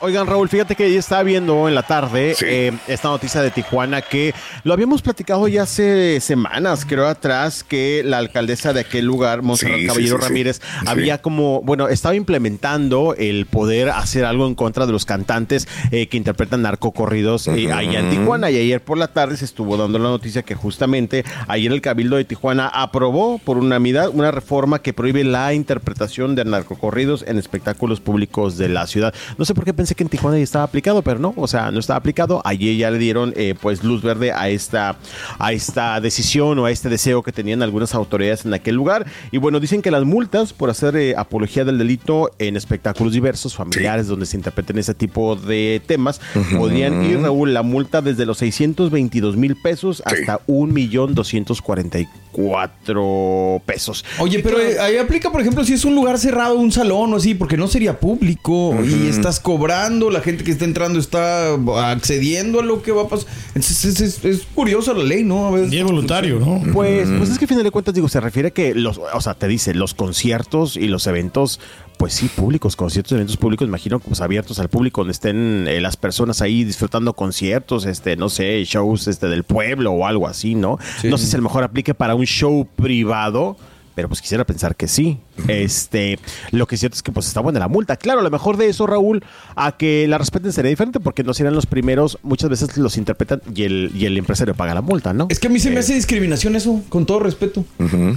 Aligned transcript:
Oigan, 0.00 0.26
Raúl, 0.26 0.48
fíjate 0.48 0.74
que 0.74 0.92
ya 0.92 0.98
estaba 0.98 1.22
viendo 1.22 1.68
en 1.68 1.74
la 1.74 1.82
tarde 1.82 2.34
eh, 2.42 2.72
esta 2.86 3.08
noticia 3.08 3.42
de 3.42 3.50
Tijuana 3.50 4.00
que 4.00 4.34
lo 4.64 4.72
habíamos 4.72 5.02
platicado 5.02 5.46
ya 5.48 5.62
hace 5.62 6.20
semanas, 6.20 6.84
creo 6.86 7.06
atrás, 7.06 7.64
que 7.64 8.02
la 8.04 8.18
alcaldesa 8.18 8.72
de 8.72 8.80
aquel 8.80 9.04
lugar, 9.04 9.42
Monserrat 9.42 9.80
Sí, 9.80 9.86
Caballero 9.86 10.18
sí. 10.18 10.22
Ramírez, 10.28 10.60
había 10.86 11.20
como, 11.20 11.62
bueno, 11.62 11.88
estaba 11.88 12.14
implementando 12.14 13.14
el 13.18 13.46
poder 13.46 13.90
hacer 13.90 14.24
algo 14.24 14.46
en 14.46 14.54
contra 14.54 14.86
de 14.86 14.92
los 14.92 15.04
cantantes 15.04 15.68
eh, 15.90 16.06
que 16.06 16.16
interpretan 16.16 16.62
narcocorridos 16.62 17.48
eh, 17.48 17.72
allá 17.72 18.00
en 18.00 18.10
Tijuana. 18.10 18.50
Y 18.50 18.56
ayer 18.56 18.82
por 18.82 18.98
la 18.98 19.08
tarde 19.08 19.36
se 19.36 19.44
estuvo 19.44 19.76
dando 19.76 19.98
la 19.98 20.08
noticia 20.08 20.42
que 20.42 20.54
justamente 20.54 21.24
ayer 21.48 21.72
el 21.72 21.80
Cabildo 21.80 22.16
de 22.16 22.24
Tijuana 22.24 22.68
aprobó 22.68 23.38
por 23.38 23.58
unanimidad 23.58 24.10
una 24.10 24.30
reforma 24.30 24.80
que 24.80 24.92
prohíbe 24.92 25.24
la 25.24 25.54
interpretación 25.54 26.34
de 26.34 26.44
narcocorridos 26.44 27.24
en 27.26 27.38
espectáculos 27.38 28.00
públicos 28.00 28.56
de 28.56 28.68
la 28.68 28.86
ciudad. 28.86 29.14
No 29.38 29.44
sé 29.44 29.54
por 29.54 29.64
qué 29.64 29.74
pensé 29.82 29.96
que 29.96 30.04
en 30.04 30.08
Tijuana 30.08 30.38
ya 30.38 30.44
estaba 30.44 30.64
aplicado, 30.64 31.02
pero 31.02 31.18
no, 31.18 31.34
o 31.36 31.48
sea, 31.48 31.72
no 31.72 31.80
estaba 31.80 31.98
aplicado. 31.98 32.40
Ayer 32.44 32.76
ya 32.76 32.88
le 32.92 32.98
dieron 32.98 33.34
eh, 33.36 33.56
pues 33.60 33.82
luz 33.82 34.00
verde 34.00 34.30
a 34.30 34.48
esta, 34.48 34.96
a 35.40 35.52
esta 35.52 36.00
decisión 36.00 36.56
o 36.60 36.66
a 36.66 36.70
este 36.70 36.88
deseo 36.88 37.24
que 37.24 37.32
tenían 37.32 37.62
algunas 37.62 37.96
autoridades 37.96 38.44
en 38.44 38.54
aquel 38.54 38.76
lugar. 38.76 39.06
Y 39.32 39.38
bueno, 39.38 39.58
dicen 39.58 39.82
que 39.82 39.90
las 39.90 40.04
multas 40.04 40.52
por 40.52 40.70
hacer 40.70 40.94
eh, 40.94 41.14
apología 41.16 41.64
del 41.64 41.78
delito 41.78 42.30
en 42.38 42.56
espectáculos 42.56 43.12
diversos, 43.12 43.56
familiares, 43.56 44.06
donde 44.06 44.26
se 44.26 44.36
interpreten 44.36 44.78
ese 44.78 44.94
tipo 44.94 45.34
de 45.34 45.82
temas, 45.84 46.20
podrían 46.56 47.04
ir, 47.04 47.20
Raúl, 47.20 47.52
la 47.52 47.64
multa 47.64 48.02
desde 48.02 48.24
los 48.24 48.38
622 48.38 49.36
mil 49.36 49.56
pesos 49.56 50.00
hasta 50.06 50.42
un 50.46 50.72
millón 50.72 51.16
244 51.16 53.62
pesos. 53.66 54.04
Oye, 54.20 54.38
pero 54.38 54.60
eh, 54.60 54.78
ahí 54.78 54.98
aplica, 54.98 55.32
por 55.32 55.40
ejemplo, 55.40 55.64
si 55.64 55.72
es 55.72 55.84
un 55.84 55.96
lugar 55.96 56.18
cerrado, 56.18 56.56
un 56.56 56.70
salón 56.70 57.12
o 57.14 57.16
así, 57.16 57.34
porque 57.34 57.56
no 57.56 57.66
sería 57.66 57.98
público 57.98 58.76
y 58.84 59.08
estás 59.08 59.40
cobrando, 59.40 59.71
la 59.72 60.20
gente 60.20 60.44
que 60.44 60.50
está 60.50 60.64
entrando 60.64 60.98
está 60.98 61.54
accediendo 61.90 62.60
a 62.60 62.62
lo 62.62 62.82
que 62.82 62.92
va 62.92 63.02
a 63.02 63.08
pasar. 63.08 63.26
Entonces, 63.48 63.84
es, 63.84 64.00
es- 64.00 64.24
es 64.24 64.42
curiosa 64.54 64.92
la 64.92 65.02
ley, 65.04 65.24
¿no? 65.24 65.46
A 65.46 65.50
veces- 65.50 65.72
Y 65.72 65.78
es 65.78 65.84
voluntario, 65.84 66.38
¿no? 66.38 66.60
Pues, 66.72 67.08
pues 67.18 67.30
es 67.30 67.38
que 67.38 67.44
a 67.44 67.48
final 67.48 67.64
de 67.64 67.70
cuentas, 67.70 67.94
digo, 67.94 68.08
se 68.08 68.20
refiere 68.20 68.48
a 68.48 68.50
que 68.52 68.74
los, 68.74 68.98
o 68.98 69.20
sea, 69.20 69.34
te 69.34 69.48
dice, 69.48 69.74
los 69.74 69.94
conciertos 69.94 70.76
y 70.76 70.88
los 70.88 71.06
eventos, 71.06 71.60
pues 71.98 72.14
sí, 72.14 72.28
públicos, 72.34 72.76
conciertos 72.76 73.12
y 73.12 73.14
eventos 73.16 73.36
públicos, 73.36 73.66
imagino, 73.68 74.00
pues 74.00 74.20
abiertos 74.20 74.58
al 74.58 74.68
público, 74.68 75.00
donde 75.02 75.12
estén 75.12 75.66
eh, 75.68 75.80
las 75.80 75.96
personas 75.96 76.40
ahí 76.42 76.64
disfrutando 76.64 77.12
conciertos, 77.14 77.86
este, 77.86 78.16
no 78.16 78.28
sé, 78.28 78.64
shows 78.64 79.06
este 79.08 79.28
del 79.28 79.44
pueblo 79.44 79.92
o 79.92 80.06
algo 80.06 80.26
así, 80.26 80.54
¿no? 80.54 80.78
Sí. 81.00 81.08
No 81.08 81.18
sé 81.18 81.26
si 81.26 81.34
a 81.34 81.38
lo 81.38 81.44
mejor 81.44 81.62
aplique 81.64 81.94
para 81.94 82.14
un 82.14 82.24
show 82.26 82.66
privado. 82.76 83.56
Pero 83.94 84.08
pues 84.08 84.20
quisiera 84.22 84.44
pensar 84.44 84.74
que 84.76 84.88
sí. 84.88 85.18
Este, 85.48 86.18
lo 86.50 86.66
que 86.66 86.76
es 86.76 86.80
cierto 86.80 86.96
es 86.96 87.02
que 87.02 87.12
pues 87.12 87.26
está 87.26 87.40
buena 87.40 87.58
la 87.58 87.68
multa. 87.68 87.96
Claro, 87.96 88.20
a 88.20 88.22
lo 88.22 88.30
mejor 88.30 88.56
de 88.56 88.68
eso, 88.68 88.86
Raúl, 88.86 89.22
a 89.54 89.76
que 89.76 90.06
la 90.08 90.18
respeten 90.18 90.52
sería 90.52 90.70
diferente 90.70 90.98
porque 91.00 91.24
no 91.24 91.34
serán 91.34 91.54
los 91.54 91.66
primeros, 91.66 92.18
muchas 92.22 92.48
veces 92.50 92.76
los 92.78 92.96
interpretan 92.96 93.42
y 93.54 93.64
el, 93.64 93.90
y 93.94 94.06
el 94.06 94.16
empresario 94.16 94.54
paga 94.54 94.74
la 94.74 94.80
multa, 94.82 95.12
¿no? 95.12 95.26
Es 95.30 95.38
que 95.38 95.48
a 95.48 95.50
mí 95.50 95.58
se 95.60 95.70
me 95.70 95.78
hace 95.80 95.94
discriminación 95.94 96.56
eso, 96.56 96.82
con 96.88 97.04
todo 97.06 97.20
respeto. 97.20 97.64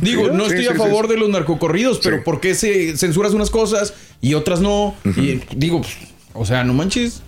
Digo, 0.02 0.30
no 0.30 0.46
Sí, 0.46 0.52
estoy 0.52 0.63
sí, 0.63 0.68
a 0.69 0.72
sí, 0.74 0.78
favor 0.78 1.08
sí. 1.08 1.13
de 1.13 1.19
los 1.19 1.30
narcocorridos, 1.30 2.00
pero 2.03 2.18
Sí. 2.18 2.22
¿por 2.24 2.40
qué 2.40 2.56
se 2.56 2.96
censuras 2.97 3.34
unas 3.34 3.50
cosas 3.50 3.94
y 4.22 4.34
otras 4.34 4.62
no? 4.62 4.96
Y 5.18 5.42
digo, 5.56 5.81
pues, 5.81 5.97
o 6.34 6.46
sea, 6.46 6.63
no 6.63 6.74
manches. 6.74 7.22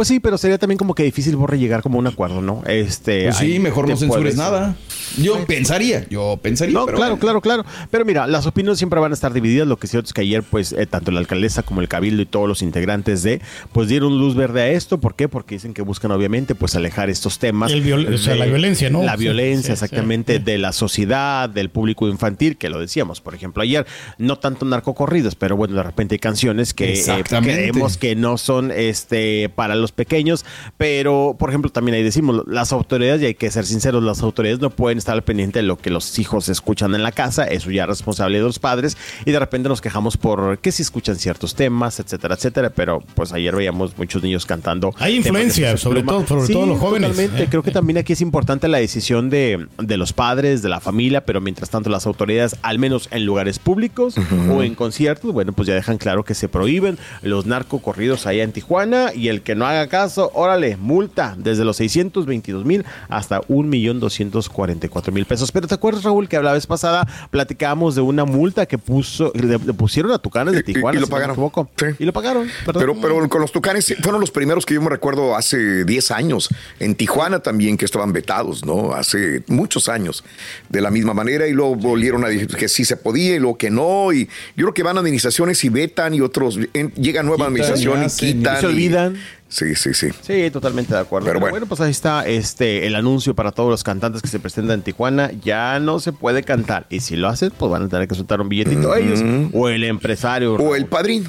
Pues 0.00 0.08
sí, 0.08 0.18
pero 0.18 0.38
sería 0.38 0.56
también 0.56 0.78
como 0.78 0.94
que 0.94 1.02
difícil 1.02 1.36
borre 1.36 1.58
llegar 1.58 1.82
como 1.82 1.96
a 1.96 1.98
un 1.98 2.06
acuerdo, 2.06 2.40
¿no? 2.40 2.62
Este, 2.66 3.24
Pues 3.24 3.36
sí, 3.36 3.58
mejor 3.58 3.86
no 3.86 3.98
censures 3.98 4.34
puedes- 4.34 4.36
nada. 4.38 4.74
Yo 5.18 5.44
pensaría, 5.44 6.06
yo 6.08 6.38
pensaría. 6.40 6.72
No, 6.72 6.86
pero 6.86 6.96
claro, 6.96 7.16
bueno. 7.16 7.40
claro, 7.42 7.62
claro. 7.64 7.86
Pero 7.90 8.04
mira, 8.06 8.26
las 8.26 8.46
opiniones 8.46 8.78
siempre 8.78 8.98
van 8.98 9.10
a 9.10 9.14
estar 9.14 9.34
divididas. 9.34 9.66
Lo 9.68 9.76
que 9.76 9.86
es 9.86 9.90
cierto 9.90 10.06
es 10.06 10.14
que 10.14 10.22
ayer, 10.22 10.42
pues, 10.42 10.72
eh, 10.72 10.86
tanto 10.86 11.10
la 11.10 11.18
alcaldesa 11.20 11.62
como 11.64 11.82
el 11.82 11.88
cabildo 11.88 12.22
y 12.22 12.26
todos 12.26 12.48
los 12.48 12.62
integrantes 12.62 13.22
de, 13.24 13.42
pues, 13.72 13.88
dieron 13.88 14.18
luz 14.18 14.34
verde 14.36 14.62
a 14.62 14.68
esto. 14.70 14.98
¿Por 15.00 15.16
qué? 15.16 15.28
Porque 15.28 15.56
dicen 15.56 15.74
que 15.74 15.82
buscan, 15.82 16.12
obviamente, 16.12 16.54
pues, 16.54 16.76
alejar 16.76 17.10
estos 17.10 17.38
temas. 17.38 17.70
El 17.70 17.82
viol- 17.82 18.14
o 18.14 18.16
sea, 18.16 18.36
la 18.36 18.46
violencia, 18.46 18.88
¿no? 18.88 19.02
La 19.02 19.16
violencia, 19.16 19.66
sí, 19.76 19.84
exactamente, 19.84 20.38
sí. 20.38 20.42
de 20.44 20.56
la 20.58 20.72
sociedad, 20.72 21.50
del 21.50 21.68
público 21.68 22.08
infantil, 22.08 22.56
que 22.56 22.70
lo 22.70 22.78
decíamos, 22.80 23.20
por 23.20 23.34
ejemplo, 23.34 23.62
ayer. 23.62 23.84
No 24.16 24.38
tanto 24.38 24.64
narcocorridos, 24.64 25.34
pero 25.34 25.56
bueno, 25.56 25.74
de 25.74 25.82
repente 25.82 26.14
hay 26.14 26.18
canciones 26.20 26.72
que 26.72 26.94
eh, 26.94 27.24
creemos 27.28 27.98
que 27.98 28.14
no 28.16 28.38
son 28.38 28.70
este 28.70 29.50
para 29.54 29.74
los 29.74 29.89
pequeños, 29.92 30.44
pero 30.76 31.36
por 31.38 31.50
ejemplo 31.50 31.70
también 31.70 31.94
ahí 31.96 32.02
decimos 32.02 32.42
las 32.46 32.72
autoridades 32.72 33.22
y 33.22 33.26
hay 33.26 33.34
que 33.34 33.50
ser 33.50 33.66
sinceros, 33.66 34.02
las 34.02 34.22
autoridades 34.22 34.60
no 34.60 34.70
pueden 34.70 34.98
estar 34.98 35.14
al 35.14 35.22
pendiente 35.22 35.58
de 35.60 35.62
lo 35.64 35.76
que 35.78 35.90
los 35.90 36.18
hijos 36.18 36.48
escuchan 36.48 36.94
en 36.94 37.02
la 37.02 37.12
casa, 37.12 37.44
eso 37.44 37.70
ya 37.70 37.82
es 37.82 37.88
responsabilidad 37.88 38.42
de 38.42 38.46
los 38.48 38.58
padres 38.58 38.96
y 39.24 39.30
de 39.30 39.38
repente 39.38 39.68
nos 39.68 39.80
quejamos 39.80 40.16
por 40.16 40.58
que 40.58 40.72
si 40.72 40.82
escuchan 40.82 41.16
ciertos 41.16 41.54
temas, 41.54 42.00
etcétera, 42.00 42.34
etcétera, 42.34 42.70
pero 42.70 43.00
pues 43.14 43.32
ayer 43.32 43.54
veíamos 43.54 43.96
muchos 43.98 44.22
niños 44.22 44.46
cantando. 44.46 44.94
Hay 44.98 45.16
influencia, 45.16 45.76
sobre 45.76 46.02
Pluma. 46.02 46.24
todo- 46.24 46.40
sobre 46.40 46.52
todo 46.52 46.66
los 46.66 46.78
jóvenes, 46.78 47.10
totalmente. 47.10 47.42
¿eh? 47.44 47.46
Creo 47.50 47.62
que 47.62 47.70
también 47.70 47.98
aquí 47.98 48.12
es 48.12 48.20
importante 48.20 48.68
la 48.68 48.78
decisión 48.78 49.30
de, 49.30 49.66
de 49.78 49.96
los 49.96 50.12
padres, 50.12 50.62
de 50.62 50.68
la 50.68 50.80
familia, 50.80 51.24
pero 51.24 51.40
mientras 51.40 51.70
tanto 51.70 51.90
las 51.90 52.06
autoridades, 52.06 52.56
al 52.62 52.78
menos 52.78 53.08
en 53.10 53.24
lugares 53.26 53.58
públicos 53.58 54.14
o 54.50 54.62
en 54.62 54.74
conciertos, 54.74 55.32
bueno, 55.32 55.52
pues 55.52 55.68
ya 55.68 55.74
dejan 55.74 55.98
claro 55.98 56.24
que 56.24 56.34
se 56.34 56.48
prohíben 56.48 56.98
los 57.22 57.46
narcocorridos 57.46 58.26
allá 58.26 58.42
en 58.42 58.52
Tijuana 58.52 59.12
y 59.14 59.28
el 59.28 59.42
que 59.42 59.54
no 59.54 59.66
haga 59.70 59.86
caso, 59.88 60.30
órale, 60.34 60.76
multa 60.76 61.34
desde 61.38 61.64
los 61.64 61.76
622 61.76 62.64
mil 62.64 62.84
hasta 63.08 63.40
1.244.000 63.42 65.26
pesos. 65.26 65.52
Pero 65.52 65.66
¿te 65.66 65.74
acuerdas, 65.74 66.04
Raúl, 66.04 66.28
que 66.28 66.40
la 66.40 66.52
vez 66.52 66.66
pasada 66.66 67.06
platicábamos 67.30 67.94
de 67.94 68.00
una 68.00 68.24
multa 68.24 68.66
que 68.66 68.78
puso, 68.78 69.32
le, 69.34 69.46
le 69.58 69.72
pusieron 69.74 70.12
a 70.12 70.18
Tucanes 70.18 70.54
de 70.54 70.60
Y- 70.66 70.70
y- 70.70 70.74
Tijuana, 70.74 70.98
y 70.98 71.00
lo 71.00 71.06
si 71.06 71.12
no 71.12 71.16
me 71.16 71.26
pagaron. 71.34 71.68
Sí. 71.76 71.86
Y 71.98 72.04
lo 72.04 72.12
pagaron, 72.12 72.46
¿verdad? 72.66 72.80
Pero, 72.80 73.00
pero 73.00 73.28
con 73.28 73.40
los 73.40 73.52
tucanes 73.52 73.94
fueron 74.02 74.20
los 74.20 74.30
primeros 74.30 74.64
que 74.66 74.74
yo 74.74 74.82
me 74.82 74.90
recuerdo 74.90 75.36
hace 75.36 75.84
10 75.84 76.10
años. 76.10 76.48
En 76.78 76.94
Tijuana 76.94 77.40
también 77.40 77.76
que 77.76 77.84
estaban 77.84 78.12
vetados, 78.12 78.64
¿no? 78.64 78.92
Hace 78.94 79.42
muchos 79.48 79.88
años. 79.88 80.24
De 80.68 80.80
la 80.80 80.90
misma 80.90 81.14
manera 81.14 81.46
y 81.46 81.52
luego 81.52 81.74
volvieron 81.76 82.24
a 82.24 82.28
decir 82.28 82.48
que 82.48 82.68
sí 82.68 82.84
se 82.84 82.96
podía 82.96 83.34
y 83.36 83.38
luego 83.38 83.56
que 83.58 83.70
no. 83.70 84.12
Y 84.12 84.26
yo 84.56 84.64
creo 84.66 84.74
que 84.74 84.82
van 84.82 84.96
a 84.96 85.00
administraciones 85.00 85.62
y 85.64 85.68
vetan 85.68 86.14
y 86.14 86.20
otros 86.20 86.58
en- 86.74 86.92
llega 86.94 87.22
nueva 87.22 87.46
administración 87.46 88.04
y 88.04 88.06
quitan. 88.10 88.56
y 88.56 88.60
se 88.60 88.66
olvidan. 88.66 89.16
Sí, 89.50 89.74
sí, 89.74 89.92
sí. 89.92 90.08
Sí, 90.22 90.48
totalmente 90.50 90.94
de 90.94 91.00
acuerdo. 91.00 91.26
Pero 91.26 91.34
Pero 91.34 91.40
bueno. 91.40 91.52
bueno. 91.54 91.66
pues 91.66 91.80
ahí 91.80 91.90
está 91.90 92.26
este 92.26 92.86
el 92.86 92.94
anuncio 92.94 93.34
para 93.34 93.50
todos 93.50 93.68
los 93.68 93.82
cantantes 93.82 94.22
que 94.22 94.28
se 94.28 94.38
presentan 94.38 94.74
en 94.76 94.82
Tijuana. 94.82 95.32
Ya 95.44 95.78
no 95.80 95.98
se 95.98 96.12
puede 96.12 96.44
cantar. 96.44 96.86
Y 96.88 97.00
si 97.00 97.16
lo 97.16 97.28
hacen, 97.28 97.50
pues 97.58 97.70
van 97.70 97.82
a 97.82 97.88
tener 97.88 98.06
que 98.08 98.14
soltar 98.14 98.40
un 98.40 98.48
billetito 98.48 98.94
ellos. 98.94 99.20
O 99.52 99.68
el 99.68 99.82
empresario. 99.84 100.54
O 100.54 100.56
Raúl. 100.58 100.76
el 100.76 100.86
padrino. 100.86 101.28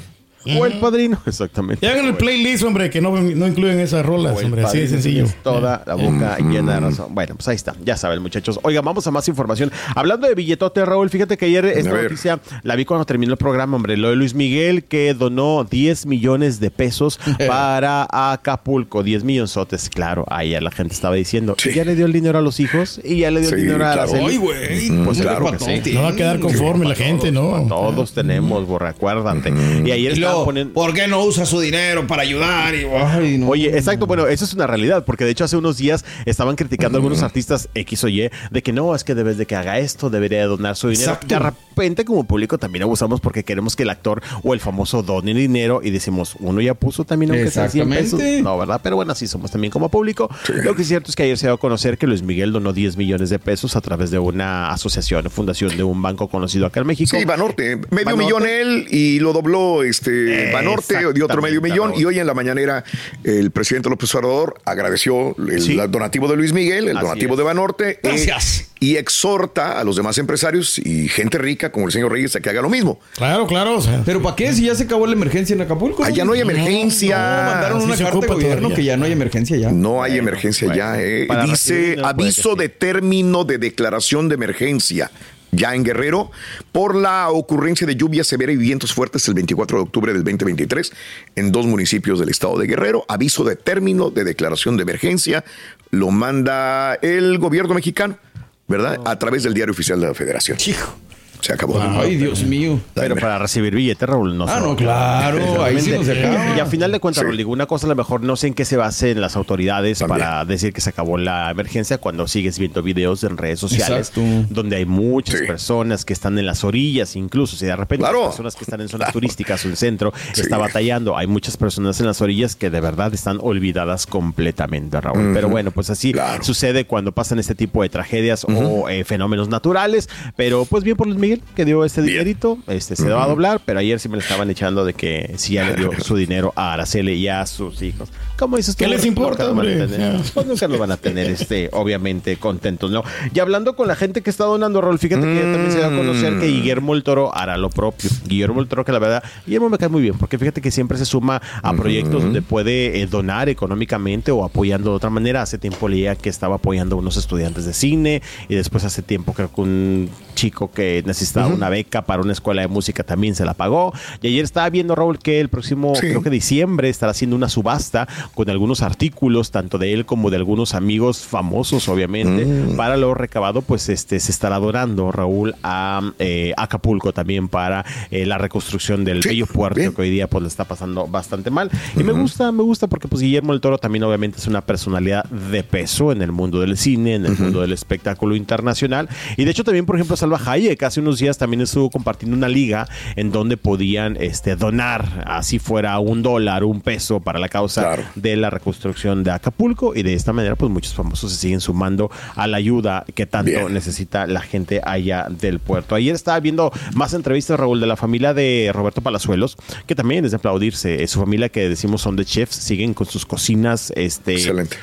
O 0.58 0.66
el 0.66 0.78
padrino, 0.80 1.18
exactamente. 1.26 1.84
Y 1.84 1.88
hagan 1.88 2.06
el 2.06 2.14
playlist, 2.14 2.64
hombre, 2.64 2.90
que 2.90 3.00
no, 3.00 3.10
no 3.20 3.46
incluyen 3.46 3.78
esas 3.80 4.04
rolas, 4.04 4.42
hombre. 4.42 4.64
Así 4.64 4.78
de 4.80 4.88
sencillo. 4.88 5.26
Toda 5.42 5.82
la 5.86 5.94
boca 5.94 6.38
llena 6.38 6.74
de 6.74 6.80
razón. 6.80 7.06
Bueno, 7.14 7.34
pues 7.36 7.48
ahí 7.48 7.56
está. 7.56 7.74
Ya 7.84 7.96
saben, 7.96 8.20
muchachos. 8.22 8.58
Oiga, 8.62 8.80
vamos 8.80 9.06
a 9.06 9.10
más 9.10 9.28
información. 9.28 9.70
Hablando 9.94 10.26
de 10.26 10.34
billetote, 10.34 10.84
Raúl, 10.84 11.10
fíjate 11.10 11.36
que 11.36 11.46
ayer 11.46 11.64
esta 11.66 11.90
noticia 12.02 12.40
la 12.62 12.76
vi 12.76 12.84
cuando 12.84 13.04
terminó 13.04 13.32
el 13.32 13.38
programa, 13.38 13.76
hombre. 13.76 13.96
Lo 13.96 14.10
de 14.10 14.16
Luis 14.16 14.34
Miguel 14.34 14.84
que 14.84 15.14
donó 15.14 15.64
10 15.64 16.06
millones 16.06 16.60
de 16.60 16.70
pesos 16.70 17.18
para 17.48 18.06
Acapulco. 18.10 19.02
10 19.02 19.24
millonzotes, 19.24 19.88
claro. 19.88 20.24
Ahí 20.28 20.50
ya 20.50 20.60
la 20.60 20.70
gente 20.70 20.94
estaba 20.94 21.14
diciendo. 21.14 21.54
Sí. 21.58 21.70
Y 21.70 21.74
ya 21.74 21.84
le 21.84 21.94
dio 21.94 22.06
el 22.06 22.12
dinero 22.12 22.38
a 22.38 22.42
los 22.42 22.60
hijos 22.60 23.00
y 23.04 23.18
ya 23.18 23.30
le 23.30 23.40
dio 23.40 23.48
Sí, 23.50 23.54
el 23.54 23.60
dinero 23.62 23.86
a 23.86 23.92
claro. 23.92 24.10
Güey. 24.12 24.90
Mm, 24.90 25.04
Pues 25.04 25.20
claro 25.20 25.40
claro 25.46 25.58
que 25.58 25.82
sí. 25.82 25.92
No 25.92 26.02
va 26.02 26.08
a 26.10 26.16
quedar 26.16 26.40
conforme 26.40 26.86
la 26.88 26.94
gente, 26.94 27.30
¿no? 27.32 27.66
Todos 27.68 28.12
tenemos, 28.12 28.66
borra, 28.66 28.90
acuérdate. 28.90 29.52
Y 29.84 29.90
ayer 29.90 30.16
Y 30.18 30.20
poniendo... 30.44 30.74
¿por 30.74 30.94
qué 30.94 31.06
no 31.06 31.24
usa 31.24 31.46
su 31.46 31.60
dinero 31.60 32.06
para 32.06 32.22
ayudar? 32.22 32.74
Y, 32.74 32.86
ay, 32.86 33.38
no. 33.38 33.48
Oye, 33.48 33.76
exacto, 33.76 34.06
bueno, 34.06 34.26
eso 34.26 34.44
es 34.44 34.54
una 34.54 34.66
realidad, 34.66 35.04
porque 35.04 35.24
de 35.24 35.30
hecho 35.30 35.44
hace 35.44 35.56
unos 35.56 35.78
días 35.78 36.04
estaban 36.26 36.56
criticando 36.56 36.96
a 36.96 36.98
algunos 36.98 37.22
artistas 37.22 37.68
X 37.74 38.04
o 38.04 38.08
Y 38.08 38.30
de 38.50 38.62
que 38.62 38.72
no, 38.72 38.94
es 38.94 39.04
que 39.04 39.14
debes 39.14 39.38
de 39.38 39.46
que 39.46 39.56
haga 39.56 39.78
esto, 39.78 40.10
debería 40.10 40.40
de 40.40 40.46
donar 40.46 40.76
su 40.76 40.88
dinero. 40.88 41.12
Exacto. 41.12 41.26
De 41.26 41.38
repente 41.38 42.04
como 42.04 42.24
público 42.24 42.58
también 42.58 42.82
abusamos 42.82 43.20
porque 43.20 43.44
queremos 43.44 43.76
que 43.76 43.82
el 43.84 43.90
actor 43.90 44.22
o 44.42 44.54
el 44.54 44.60
famoso 44.60 45.02
done 45.02 45.34
dinero 45.34 45.80
y 45.82 45.90
decimos, 45.90 46.36
uno 46.40 46.60
ya 46.60 46.74
puso 46.74 47.04
también 47.04 47.32
aunque 47.32 47.50
sea 47.50 47.68
100 47.68 47.88
pesos. 47.88 48.04
Exactamente. 48.04 48.42
No, 48.42 48.58
¿verdad? 48.58 48.80
Pero 48.82 48.96
bueno, 48.96 49.12
así 49.12 49.26
somos 49.26 49.50
también 49.50 49.70
como 49.70 49.88
público. 49.88 50.28
Lo 50.48 50.74
que 50.74 50.82
es 50.82 50.88
cierto 50.88 51.10
es 51.10 51.16
que 51.16 51.24
ayer 51.24 51.38
se 51.38 51.46
dio 51.46 51.54
a 51.54 51.58
conocer 51.58 51.98
que 51.98 52.06
Luis 52.06 52.22
Miguel 52.22 52.52
donó 52.52 52.72
10 52.72 52.96
millones 52.96 53.30
de 53.30 53.38
pesos 53.38 53.76
a 53.76 53.80
través 53.80 54.10
de 54.10 54.18
una 54.18 54.70
asociación, 54.70 55.30
fundación 55.30 55.76
de 55.76 55.82
un 55.82 56.02
banco 56.02 56.28
conocido 56.28 56.66
acá 56.66 56.80
en 56.80 56.86
México. 56.86 57.16
Sí, 57.16 57.24
Banorte. 57.24 57.76
Medio 57.90 58.16
Banorte. 58.16 58.24
millón 58.24 58.46
él 58.46 58.86
y 58.90 59.18
lo 59.20 59.32
dobló 59.32 59.82
este 59.82 60.21
Banorte 60.52 61.12
de 61.12 61.22
otro 61.22 61.42
medio 61.42 61.60
millón. 61.60 61.92
Y 61.96 62.04
hoy 62.04 62.18
en 62.18 62.26
la 62.26 62.34
mañanera 62.34 62.84
el 63.24 63.50
presidente 63.50 63.88
López 63.90 64.14
Obrador 64.14 64.54
agradeció 64.64 65.34
el 65.38 65.60
Sí. 65.62 65.76
donativo 65.88 66.28
de 66.28 66.36
Luis 66.36 66.52
Miguel, 66.52 66.88
el 66.88 66.96
Así 66.96 67.06
donativo 67.06 67.32
es. 67.34 67.38
de 67.38 67.44
Banorte. 67.44 67.90
eh, 67.92 67.98
Gracias. 68.02 68.68
y 68.80 68.96
exhorta 68.96 69.78
a 69.80 69.84
los 69.84 69.94
demás 69.96 70.18
empresarios 70.18 70.78
y 70.78 71.08
gente 71.08 71.38
rica 71.38 71.70
como 71.70 71.86
el 71.86 71.92
señor 71.92 72.10
Reyes 72.12 72.34
a 72.36 72.40
que 72.40 72.50
haga 72.50 72.62
lo 72.62 72.68
mismo. 72.68 72.98
Claro, 73.16 73.46
claro. 73.46 73.76
O 73.76 73.80
sea, 73.80 74.02
¿Pero 74.04 74.20
para 74.22 74.34
qué? 74.36 74.52
Si 74.52 74.64
ya 74.66 74.74
se 74.74 74.84
acabó 74.84 75.06
la 75.06 75.12
emergencia 75.12 75.54
en 75.54 75.60
Acapulco. 75.62 76.02
Allá 76.04 76.24
no 76.24 76.32
hay 76.32 76.40
emergencia. 76.40 77.16
No, 77.16 77.52
mandaron 77.52 77.80
sí 77.80 77.86
una 77.86 77.96
se 77.96 78.04
carta 78.04 78.20
de 78.20 78.26
gobierno 78.26 78.54
todavía. 78.68 78.76
que 78.76 78.84
ya 78.84 78.96
no 78.96 79.04
hay 79.04 79.12
emergencia 79.12 79.56
ya. 79.56 79.70
No 79.70 80.02
hay 80.02 80.18
emergencia 80.18 80.66
bueno, 80.68 80.82
ya. 80.82 81.00
eh. 81.00 81.28
Dice 81.46 81.96
aviso 82.02 82.52
sí. 82.52 82.58
de 82.58 82.68
término 82.68 83.44
de 83.44 83.58
declaración 83.58 84.28
de 84.28 84.34
emergencia. 84.34 85.10
Ya 85.54 85.74
en 85.74 85.84
Guerrero, 85.84 86.30
por 86.72 86.94
la 86.94 87.28
ocurrencia 87.28 87.86
de 87.86 87.94
lluvia 87.94 88.24
severa 88.24 88.52
y 88.52 88.56
vientos 88.56 88.94
fuertes 88.94 89.28
el 89.28 89.34
24 89.34 89.76
de 89.76 89.82
octubre 89.82 90.12
del 90.14 90.24
2023 90.24 90.92
en 91.36 91.52
dos 91.52 91.66
municipios 91.66 92.18
del 92.18 92.30
estado 92.30 92.58
de 92.58 92.66
Guerrero. 92.66 93.04
Aviso 93.06 93.44
de 93.44 93.54
término 93.54 94.10
de 94.10 94.24
declaración 94.24 94.78
de 94.78 94.84
emergencia 94.84 95.44
lo 95.90 96.10
manda 96.10 96.94
el 96.94 97.38
gobierno 97.38 97.74
mexicano, 97.74 98.18
¿verdad? 98.66 98.98
A 99.04 99.18
través 99.18 99.42
del 99.42 99.52
diario 99.52 99.72
oficial 99.72 100.00
de 100.00 100.06
la 100.06 100.14
federación. 100.14 100.56
Hijo. 100.66 101.01
Se 101.42 101.52
acabó. 101.52 101.80
Ay, 101.82 102.16
Dios 102.16 102.44
mío. 102.44 102.78
Pero 102.94 103.16
para 103.16 103.36
recibir 103.38 103.74
billete, 103.74 104.06
Raúl, 104.06 104.38
no 104.38 104.44
Ah, 104.48 104.54
sé. 104.54 104.60
no, 104.60 104.76
claro. 104.76 105.62
Ahí 105.64 105.80
sí 105.80 105.90
nos 105.90 106.08
acaba. 106.08 106.56
Y 106.56 106.60
a 106.60 106.66
final 106.66 106.92
de 106.92 107.00
cuentas, 107.00 107.20
Sí. 107.20 107.24
Raúl, 107.24 107.36
digo, 107.36 107.50
una 107.52 107.66
cosa 107.66 107.86
a 107.86 107.88
lo 107.88 107.96
mejor 107.96 108.22
no 108.22 108.36
sé 108.36 108.46
en 108.46 108.54
qué 108.54 108.64
se 108.64 108.76
basen 108.76 109.20
las 109.20 109.34
autoridades 109.34 109.98
También. 109.98 110.20
para 110.20 110.44
decir 110.44 110.72
que 110.72 110.80
se 110.80 110.90
acabó 110.90 111.18
la 111.18 111.50
emergencia 111.50 111.98
cuando 111.98 112.28
sigues 112.28 112.58
viendo 112.60 112.80
videos 112.82 113.24
en 113.24 113.36
redes 113.36 113.58
sociales 113.58 114.08
Exacto. 114.14 114.22
donde 114.50 114.76
hay 114.76 114.86
muchas 114.86 115.40
Sí. 115.40 115.46
personas 115.46 116.04
que 116.04 116.12
están 116.12 116.38
en 116.38 116.46
las 116.46 116.62
orillas, 116.62 117.16
incluso 117.16 117.56
si 117.56 117.66
de 117.66 117.74
repente 117.74 118.04
Claro. 118.04 118.20
las 118.20 118.28
personas 118.28 118.54
que 118.54 118.62
están 118.64 118.80
en 118.80 118.88
zonas 118.88 119.06
Claro. 119.06 119.12
turísticas 119.12 119.64
o 119.64 119.68
en 119.68 119.74
centro 119.76 120.12
Sí. 120.34 120.42
está 120.42 120.58
batallando, 120.58 121.16
hay 121.18 121.26
muchas 121.26 121.56
personas 121.56 121.98
en 122.00 122.06
las 122.06 122.20
orillas 122.20 122.54
que 122.54 122.70
de 122.70 122.80
verdad 122.80 123.12
están 123.14 123.38
olvidadas 123.42 124.06
completamente, 124.06 125.00
Raúl. 125.00 125.32
Pero 125.34 125.48
bueno, 125.48 125.72
pues 125.72 125.90
así 125.90 126.12
Claro. 126.12 126.44
sucede 126.44 126.86
cuando 126.86 127.10
pasan 127.10 127.40
este 127.40 127.56
tipo 127.56 127.82
de 127.82 127.88
tragedias 127.88 128.44
o 128.48 128.88
eh, 128.88 129.02
fenómenos 129.04 129.48
naturales, 129.48 130.08
pero 130.36 130.64
pues 130.66 130.84
bien 130.84 130.96
por 130.96 131.08
Luis 131.08 131.18
Miguel 131.32 131.54
que 131.54 131.64
dio 131.64 131.84
este 131.84 132.00
Bien. 132.02 132.14
dinerito, 132.14 132.58
este 132.66 132.96
se 132.96 133.08
va 133.08 133.24
a 133.24 133.28
doblar, 133.28 133.60
pero 133.64 133.78
ayer 133.78 133.98
sí 134.00 134.08
me 134.08 134.16
lo 134.16 134.22
estaban 134.22 134.50
echando 134.50 134.84
de 134.84 134.94
que 134.94 135.34
sí 135.36 135.54
ya 135.54 135.64
le 135.64 135.74
dio 135.74 135.90
su 136.00 136.16
dinero 136.16 136.52
a 136.56 136.72
Araceli 136.72 137.12
y 137.12 137.28
a 137.28 137.46
sus 137.46 137.82
hijos. 137.82 138.10
¿Cómo 138.38 138.56
dices 138.56 138.76
tú? 138.76 138.84
¿Qué 138.84 138.90
les 138.90 139.04
importa, 139.04 139.48
hombre? 139.50 139.86
Pues 140.34 140.62
lo 140.62 140.78
van 140.78 140.90
a 140.90 140.96
tener, 140.96 141.30
este, 141.30 141.70
obviamente, 141.72 142.36
contentos, 142.36 142.90
¿no? 142.90 143.04
Y 143.32 143.38
hablando 143.40 143.76
con 143.76 143.88
la 143.88 143.94
gente 143.94 144.22
que 144.22 144.30
está 144.30 144.44
donando, 144.44 144.80
Rol, 144.80 144.98
fíjate 144.98 145.22
que 145.22 145.34
ya 145.34 145.52
también 145.52 145.72
se 145.72 145.78
da 145.78 145.88
a 145.88 145.96
conocer 145.96 146.38
que 146.40 146.46
Guillermo 146.46 146.94
el 146.94 147.02
Toro 147.02 147.34
hará 147.34 147.56
lo 147.56 147.70
propio. 147.70 148.10
Guillermo 148.26 148.60
el 148.60 148.68
Toro, 148.68 148.84
que 148.84 148.92
la 148.92 148.98
verdad, 148.98 149.22
Guillermo 149.46 149.68
me 149.68 149.78
cae 149.78 149.88
muy 149.88 150.02
bien, 150.02 150.18
porque 150.18 150.38
fíjate 150.38 150.60
que 150.60 150.70
siempre 150.70 150.98
se 150.98 151.04
suma 151.04 151.40
a 151.62 151.72
proyectos 151.74 152.22
donde 152.22 152.42
puede 152.42 153.00
eh, 153.00 153.06
donar 153.06 153.48
económicamente 153.48 154.30
o 154.32 154.44
apoyando 154.44 154.90
de 154.90 154.96
otra 154.96 155.10
manera. 155.10 155.42
Hace 155.42 155.58
tiempo 155.58 155.88
leía 155.88 156.16
que 156.16 156.28
estaba 156.28 156.56
apoyando 156.56 156.96
a 156.96 156.98
unos 156.98 157.16
estudiantes 157.16 157.64
de 157.64 157.74
cine 157.74 158.22
y 158.48 158.54
después 158.54 158.84
hace 158.84 159.02
tiempo 159.02 159.32
creo 159.34 159.52
que 159.52 159.60
un 159.60 160.10
chico 160.34 160.70
que 160.70 161.02
necesitaba 161.06 161.21
una 161.46 161.68
beca 161.68 162.02
para 162.02 162.22
una 162.22 162.32
escuela 162.32 162.62
de 162.62 162.68
música 162.68 163.02
también 163.04 163.34
se 163.34 163.44
la 163.44 163.54
pagó. 163.54 163.92
Y 164.20 164.28
ayer 164.28 164.44
estaba 164.44 164.68
viendo, 164.70 164.94
Raúl, 164.94 165.18
que 165.18 165.40
el 165.40 165.48
próximo, 165.48 165.94
Sí. 165.94 166.00
creo 166.08 166.22
que 166.22 166.30
diciembre, 166.30 166.88
estará 166.88 167.10
haciendo 167.12 167.36
una 167.36 167.48
subasta 167.48 168.08
con 168.34 168.48
algunos 168.50 168.82
artículos, 168.82 169.50
tanto 169.50 169.78
de 169.78 169.92
él 169.92 170.04
como 170.06 170.30
de 170.30 170.36
algunos 170.36 170.74
amigos 170.74 171.20
famosos, 171.24 171.88
obviamente. 171.88 172.46
Para 172.76 172.96
lo 172.96 173.14
recabado, 173.14 173.62
pues 173.62 173.88
este 173.88 174.18
se 174.20 174.32
estará 174.32 174.58
donando, 174.58 175.12
Raúl, 175.12 175.54
a 175.62 176.12
eh, 176.18 176.52
Acapulco 176.56 177.12
también 177.12 177.48
para 177.48 177.84
eh, 178.10 178.26
la 178.26 178.38
reconstrucción 178.38 179.04
del 179.04 179.22
Sí, 179.22 179.30
bello 179.30 179.46
puerto 179.46 179.78
bien. 179.78 179.92
que 179.94 180.02
hoy 180.02 180.10
día 180.10 180.26
pues 180.28 180.42
le 180.42 180.48
está 180.48 180.64
pasando 180.64 181.06
bastante 181.06 181.50
mal. 181.50 181.70
Y 181.96 182.02
me 182.04 182.12
gusta, 182.12 182.50
me 182.52 182.62
gusta 182.62 182.86
porque 182.86 183.08
pues 183.08 183.22
Guillermo 183.22 183.52
el 183.52 183.60
Toro 183.60 183.78
también 183.78 184.02
obviamente 184.04 184.38
es 184.38 184.46
una 184.46 184.60
personalidad 184.60 185.24
de 185.24 185.62
peso 185.62 186.12
en 186.12 186.22
el 186.22 186.32
mundo 186.32 186.60
del 186.60 186.76
cine, 186.76 187.14
en 187.14 187.26
el 187.26 187.36
mundo 187.38 187.60
del 187.60 187.72
espectáculo 187.72 188.34
internacional. 188.36 189.08
Y 189.36 189.44
de 189.44 189.50
hecho 189.50 189.64
también, 189.64 189.86
por 189.86 189.96
ejemplo, 189.96 190.16
Salva 190.16 190.40
Hayek 190.44 190.82
hace 190.82 191.00
unos 191.00 191.11
días 191.18 191.38
también 191.38 191.60
estuvo 191.62 191.90
compartiendo 191.90 192.36
una 192.36 192.48
liga 192.48 192.88
en 193.16 193.32
donde 193.32 193.56
podían 193.56 194.16
este, 194.20 194.56
donar, 194.56 195.24
así 195.26 195.58
fuera 195.58 195.98
un 195.98 196.22
dólar, 196.22 196.64
un 196.64 196.80
peso 196.80 197.20
para 197.20 197.38
la 197.38 197.48
causa 197.48 197.82
Claro. 197.82 198.02
de 198.14 198.36
la 198.36 198.50
reconstrucción 198.50 199.24
de 199.24 199.30
Acapulco. 199.30 199.94
Y 199.94 200.02
de 200.02 200.14
esta 200.14 200.32
manera 200.32 200.56
pues 200.56 200.70
muchos 200.70 200.94
famosos 200.94 201.32
se 201.32 201.38
siguen 201.38 201.60
sumando 201.60 202.10
a 202.36 202.46
la 202.46 202.56
ayuda 202.56 203.04
que 203.14 203.26
tanto 203.26 203.50
Bien. 203.50 203.72
necesita 203.72 204.26
la 204.26 204.40
gente 204.40 204.80
allá 204.84 205.26
del 205.30 205.58
puerto. 205.58 205.94
Ayer 205.94 206.14
estaba 206.14 206.38
viendo 206.40 206.72
más 206.94 207.14
entrevistas, 207.14 207.58
Raúl, 207.58 207.80
de 207.80 207.86
la 207.86 207.96
familia 207.96 208.34
de 208.34 208.70
Roberto 208.72 209.00
Palazuelos, 209.00 209.56
que 209.86 209.94
también 209.94 210.24
es 210.24 210.30
de 210.32 210.36
aplaudirse. 210.36 211.02
Eh, 211.02 211.08
Su 211.08 211.20
familia, 211.20 211.48
que 211.48 211.68
decimos 211.68 212.02
son 212.02 212.16
de 212.16 212.24
chefs, 212.24 212.56
siguen 212.56 212.94
con 212.94 213.06
sus 213.06 213.26
cocinas 213.26 213.92
este, 213.96 214.34
Excelente. 214.34 214.76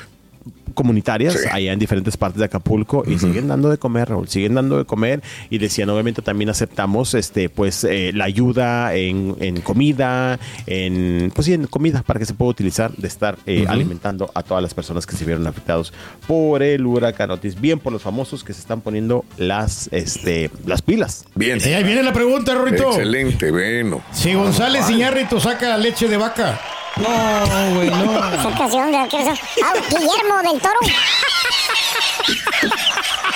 Comunitarias 0.74 1.34
Sí. 1.34 1.48
allá 1.50 1.72
en 1.72 1.78
diferentes 1.78 2.16
partes 2.16 2.38
de 2.40 2.44
Acapulco 2.46 3.04
y 3.06 3.18
siguen 3.18 3.48
dando 3.48 3.68
de 3.70 3.78
comer, 3.78 4.08
Raúl, 4.08 4.28
siguen 4.28 4.54
dando 4.54 4.78
de 4.78 4.84
comer 4.84 5.22
y 5.48 5.58
decían, 5.58 5.88
obviamente 5.90 6.22
también 6.22 6.50
aceptamos 6.50 7.14
este 7.14 7.48
pues 7.48 7.84
eh, 7.84 8.12
la 8.14 8.24
ayuda 8.24 8.94
en, 8.94 9.36
en 9.40 9.60
comida, 9.60 10.38
en 10.66 11.32
pues 11.34 11.46
sí, 11.46 11.52
en 11.54 11.66
comida 11.66 12.02
para 12.02 12.18
que 12.20 12.26
se 12.26 12.34
pueda 12.34 12.50
utilizar 12.50 12.92
de 12.92 13.08
estar 13.08 13.38
eh, 13.46 13.64
alimentando 13.68 14.30
a 14.34 14.42
todas 14.42 14.62
las 14.62 14.74
personas 14.74 15.06
que 15.06 15.16
se 15.16 15.24
vieron 15.24 15.46
afectados 15.46 15.92
por 16.26 16.62
el 16.62 16.84
huracán 16.86 17.30
Otis. 17.30 17.60
Bien 17.60 17.78
por 17.78 17.92
los 17.92 18.02
famosos 18.02 18.44
que 18.44 18.52
se 18.52 18.60
están 18.60 18.80
poniendo 18.80 19.24
las 19.36 19.88
este 19.92 20.50
las 20.66 20.82
pilas. 20.82 21.24
Bien. 21.34 21.58
Y 21.64 21.68
ahí 21.72 21.84
viene 21.84 22.02
la 22.02 22.12
pregunta, 22.12 22.54
Rorito. 22.54 22.88
Excelente, 22.90 23.50
bueno. 23.50 24.02
Si 24.12 24.34
González 24.34 24.88
Iñárritu 24.90 25.40
saca 25.40 25.76
leche 25.76 26.08
de 26.08 26.16
vaca. 26.16 26.58
No, 26.96 27.74
güey, 27.74 27.90
no. 27.90 28.34
Esa 28.34 28.58
canción, 28.58 28.92
¿de? 28.92 28.98
Ah, 28.98 29.72
Guillermo 29.88 30.42
del 30.42 30.60
Toro. 30.60 30.80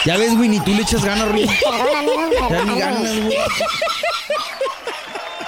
Ya 0.05 0.17
ves, 0.19 0.37
güey, 0.37 0.49
ni 0.51 0.61
tú 0.61 0.73
le 0.73 0.83
echas 0.83 1.05
ganas. 1.05 1.27
Perdóname, 1.29 2.39
no, 2.41 2.51
Ya 2.51 2.65
ni 2.65 2.79
ganas, 2.79 3.03
güey. 3.03 3.39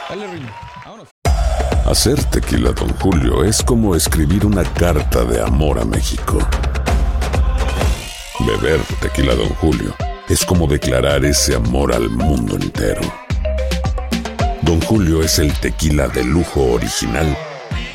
Dale, 0.08 0.26
Rini. 0.28 0.46
Vámonos. 0.84 1.08
Hacer 1.86 2.24
tequila, 2.24 2.72
Don 2.72 2.88
Julio, 2.98 3.44
es 3.44 3.62
como 3.62 3.94
escribir 3.94 4.46
una 4.46 4.64
carta 4.64 5.24
de 5.24 5.42
amor 5.42 5.78
a 5.78 5.84
México. 5.84 6.38
Beber 8.40 8.80
tequila, 9.00 9.34
Don 9.34 9.48
Julio, 9.56 9.94
es 10.28 10.44
como 10.44 10.66
declarar 10.66 11.24
ese 11.24 11.54
amor 11.56 11.92
al 11.94 12.08
mundo 12.08 12.56
entero. 12.56 13.02
Don 14.62 14.80
Julio 14.82 15.22
es 15.22 15.38
el 15.38 15.52
tequila 15.60 16.08
de 16.08 16.24
lujo 16.24 16.72
original, 16.72 17.36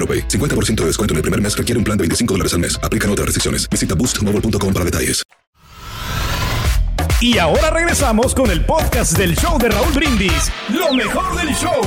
AroPay. 0.00 0.28
50% 0.28 0.76
de 0.76 0.86
descuento 0.86 1.12
en 1.12 1.16
el 1.16 1.22
primer 1.22 1.40
mes 1.40 1.56
requiere 1.56 1.78
un 1.78 1.84
plan 1.84 1.96
de 1.96 2.02
25 2.02 2.34
dólares 2.34 2.54
al 2.54 2.60
mes. 2.60 2.80
Aplican 2.82 3.10
otras 3.10 3.26
restricciones. 3.26 3.68
Visita 3.68 3.94
boostmobile.com 3.94 4.72
para 4.72 4.84
detalles. 4.86 5.22
Y 7.20 7.36
ahora 7.36 7.68
regresamos 7.68 8.34
con 8.34 8.50
el 8.50 8.64
podcast 8.64 9.18
del 9.18 9.36
show 9.36 9.58
de 9.58 9.68
Raúl 9.68 9.92
Brindis. 9.92 10.50
Lo 10.70 10.94
mejor 10.94 11.36
del 11.36 11.54
show. 11.54 11.82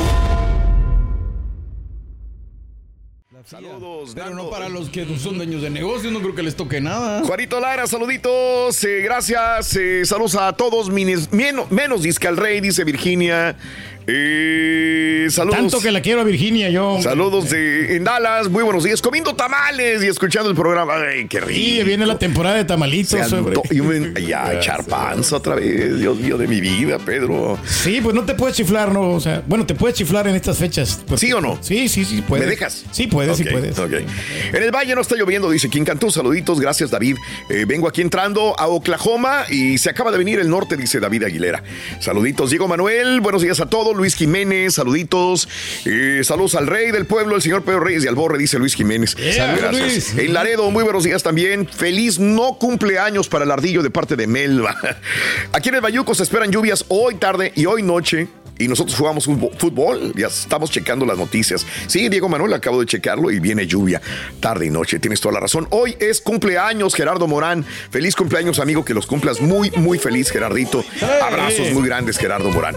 Saludos, 3.46 4.14
Pero 4.16 4.30
no 4.34 4.50
para 4.50 4.70
los 4.70 4.90
que 4.90 5.06
son 5.18 5.38
dueños 5.38 5.62
de 5.62 5.70
negocios, 5.70 6.14
no 6.14 6.22
creo 6.22 6.34
que 6.34 6.44
les 6.44 6.56
toque 6.56 6.80
nada. 6.80 7.24
Juanito 7.26 7.60
Lara, 7.60 7.86
saluditos, 7.88 8.82
eh, 8.86 9.02
gracias, 9.02 9.76
eh, 9.76 10.06
saludos 10.06 10.36
a 10.36 10.54
todos, 10.54 10.90
menos, 10.90 11.30
menos 11.32 12.04
disque 12.04 12.28
al 12.28 12.38
rey, 12.38 12.62
dice 12.62 12.86
Virginia. 12.86 13.58
Eh, 14.08 15.28
saludos. 15.30 15.58
Tanto 15.60 15.80
que 15.80 15.92
la 15.92 16.02
quiero 16.02 16.22
a 16.22 16.24
Virginia, 16.24 16.70
yo. 16.70 17.00
Saludos 17.02 17.50
de, 17.50 17.96
en 17.96 18.04
Dallas, 18.04 18.50
muy 18.50 18.64
buenos 18.64 18.84
días, 18.84 19.02
comiendo 19.02 19.34
tamales 19.36 20.04
y 20.04 20.08
escuchando 20.08 20.50
el 20.50 20.56
programa. 20.56 20.94
Ay, 20.96 21.28
qué 21.28 21.40
rico. 21.40 21.54
Sí, 21.60 21.82
viene 21.84 22.06
la 22.06 22.20
temporada 22.20 22.56
de 22.58 22.66
tamalitos, 22.66 23.32
me- 23.34 24.22
ya, 24.26 24.54
echar 24.58 24.84
panza 24.86 25.38
otra 25.38 25.56
vez, 25.56 26.00
Dios 26.00 26.18
mío 26.18 26.38
de 26.38 26.48
mi 26.48 26.60
vida, 26.60 27.00
Pedro. 27.00 27.58
Sí, 27.66 28.00
pues 28.02 28.14
no 28.16 28.24
te 28.24 28.34
puedes 28.36 28.56
chiflar, 28.58 28.92
¿no? 28.92 29.12
O 29.12 29.20
sea, 29.20 29.42
bueno, 29.48 29.66
te 29.66 29.76
puedes 29.76 29.96
chiflar 29.98 30.28
en 30.28 30.36
estas 30.36 30.58
fechas. 30.58 31.00
porque- 31.08 31.26
¿Sí 31.26 31.32
o 31.34 31.40
no? 31.42 31.58
Sí, 31.62 31.88
sí, 31.88 32.04
sí, 32.06 32.22
puedes. 32.28 32.46
¿Me 32.46 32.52
dejas? 32.52 32.84
Sí, 32.92 33.08
puedes, 33.08 33.38
sí 33.38 33.46
puedes. 33.46 33.78
En 33.78 34.62
el 34.64 34.72
valle 34.72 34.96
no 34.96 35.02
está 35.02 35.16
lloviendo, 35.16 35.50
dice 35.50 35.70
King 35.70 35.84
Cantú. 35.86 36.12
Saluditos, 36.12 36.60
gracias 36.60 36.92
David. 36.92 37.16
Eh, 37.50 37.66
vengo 37.68 37.88
aquí 37.88 38.02
entrando 38.02 38.54
a 38.60 38.68
Oklahoma 38.68 39.46
y 39.50 39.78
se 39.78 39.90
acaba 39.90 40.12
de 40.12 40.18
venir 40.18 40.40
el 40.40 40.50
norte, 40.50 40.76
dice 40.76 41.00
David 41.00 41.24
Aguilera. 41.24 41.64
Saluditos, 42.00 42.50
Diego 42.50 42.68
Manuel. 42.68 43.22
Buenos 43.22 43.42
días 43.42 43.60
a 43.62 43.66
todos. 43.68 43.93
Luis 43.94 44.16
Jiménez, 44.16 44.76
saluditos. 44.76 45.48
Eh, 45.86 46.22
saludos 46.24 46.56
al 46.56 46.68
rey 46.68 46.92
del 46.92 47.06
pueblo, 47.06 47.36
el 47.36 47.42
señor 47.42 47.64
Pedro 47.64 47.82
Reyes 47.82 48.04
de 48.04 48.10
Alborre, 48.10 48.38
dice 48.38 48.60
Luis 48.60 48.76
Jiménez. 48.76 49.16
Saludos. 49.36 49.72
Luis. 49.72 50.18
En 50.18 50.34
Laredo, 50.34 50.70
muy 50.72 50.84
buenos 50.84 51.04
días 51.04 51.24
también. 51.24 51.68
Feliz 51.68 52.20
no 52.20 52.58
cumpleaños 52.58 53.30
para 53.30 53.46
el 53.46 53.52
ardillo 53.52 53.84
de 53.84 53.90
parte 53.90 54.16
de 54.16 54.28
Melba. 54.28 54.76
Aquí 55.52 55.70
en 55.70 55.76
el 55.76 55.82
Bayuco 55.82 56.14
se 56.16 56.24
esperan 56.24 56.52
lluvias 56.52 56.86
hoy 56.90 57.16
tarde 57.16 57.52
y 57.56 57.66
hoy 57.66 57.84
noche. 57.84 58.28
Y 58.64 58.68
nosotros 58.70 58.98
jugamos 58.98 59.26
fútbol, 59.58 60.14
ya 60.16 60.28
estamos 60.28 60.72
checando 60.72 61.06
las 61.06 61.18
noticias. 61.18 61.66
Sí, 61.88 62.08
Diego 62.08 62.30
Manuel, 62.30 62.54
acabo 62.54 62.80
de 62.80 62.86
checarlo 62.86 63.30
y 63.30 63.40
viene 63.40 63.68
lluvia 63.68 64.02
tarde 64.40 64.68
y 64.68 64.70
noche. 64.70 65.00
Tienes 65.00 65.20
toda 65.20 65.34
la 65.34 65.42
razón. 65.42 65.68
Hoy 65.72 65.98
es 66.00 66.22
cumpleaños, 66.22 66.96
Gerardo 66.96 67.28
Morán. 67.28 67.66
Feliz 67.92 68.16
cumpleaños, 68.16 68.60
amigo, 68.60 68.86
que 68.86 68.94
los 68.94 69.06
cumplas 69.06 69.42
muy, 69.42 69.70
muy 69.72 70.00
feliz, 70.00 70.32
Gerardito. 70.32 70.82
Abrazos 71.22 71.72
muy 71.72 71.86
grandes, 71.86 72.18
Gerardo 72.18 72.52
Morán. 72.52 72.76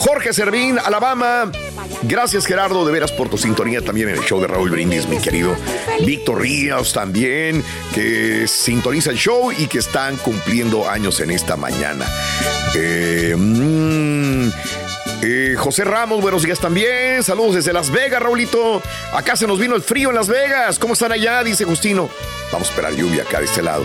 Jorge 0.00 0.32
Servín, 0.32 0.78
Alabama. 0.84 1.52
Gracias, 2.02 2.44
Gerardo, 2.44 2.84
de 2.84 2.92
veras 2.92 3.12
por 3.12 3.28
tu 3.28 3.38
sintonía 3.38 3.80
también 3.80 4.08
en 4.08 4.16
el 4.16 4.22
show 4.22 4.40
de 4.40 4.48
Raúl 4.48 4.70
Brindis, 4.70 5.08
mi 5.08 5.18
querido. 5.18 5.56
Víctor 6.04 6.40
Ríos 6.40 6.92
también, 6.92 7.62
que 7.94 8.48
sintoniza 8.48 9.10
el 9.10 9.18
show 9.18 9.52
y 9.52 9.68
que 9.68 9.78
están 9.78 10.16
cumpliendo 10.16 10.88
años 10.88 11.20
en 11.20 11.30
esta 11.30 11.56
mañana. 11.56 12.06
Eh, 12.74 13.34
mm, 13.36 14.87
eh, 15.22 15.54
José 15.58 15.84
Ramos, 15.84 16.20
buenos 16.20 16.42
días 16.42 16.58
también. 16.58 17.22
Saludos 17.22 17.56
desde 17.56 17.72
Las 17.72 17.90
Vegas, 17.90 18.22
Raulito. 18.22 18.80
Acá 19.12 19.36
se 19.36 19.46
nos 19.46 19.58
vino 19.58 19.74
el 19.74 19.82
frío 19.82 20.10
en 20.10 20.14
Las 20.16 20.28
Vegas. 20.28 20.78
¿Cómo 20.78 20.94
están 20.94 21.12
allá? 21.12 21.42
Dice 21.42 21.64
Justino. 21.64 22.08
Vamos 22.52 22.68
a 22.68 22.70
esperar 22.70 22.92
lluvia 22.92 23.22
acá 23.24 23.40
de 23.40 23.44
este 23.46 23.60
lado. 23.62 23.84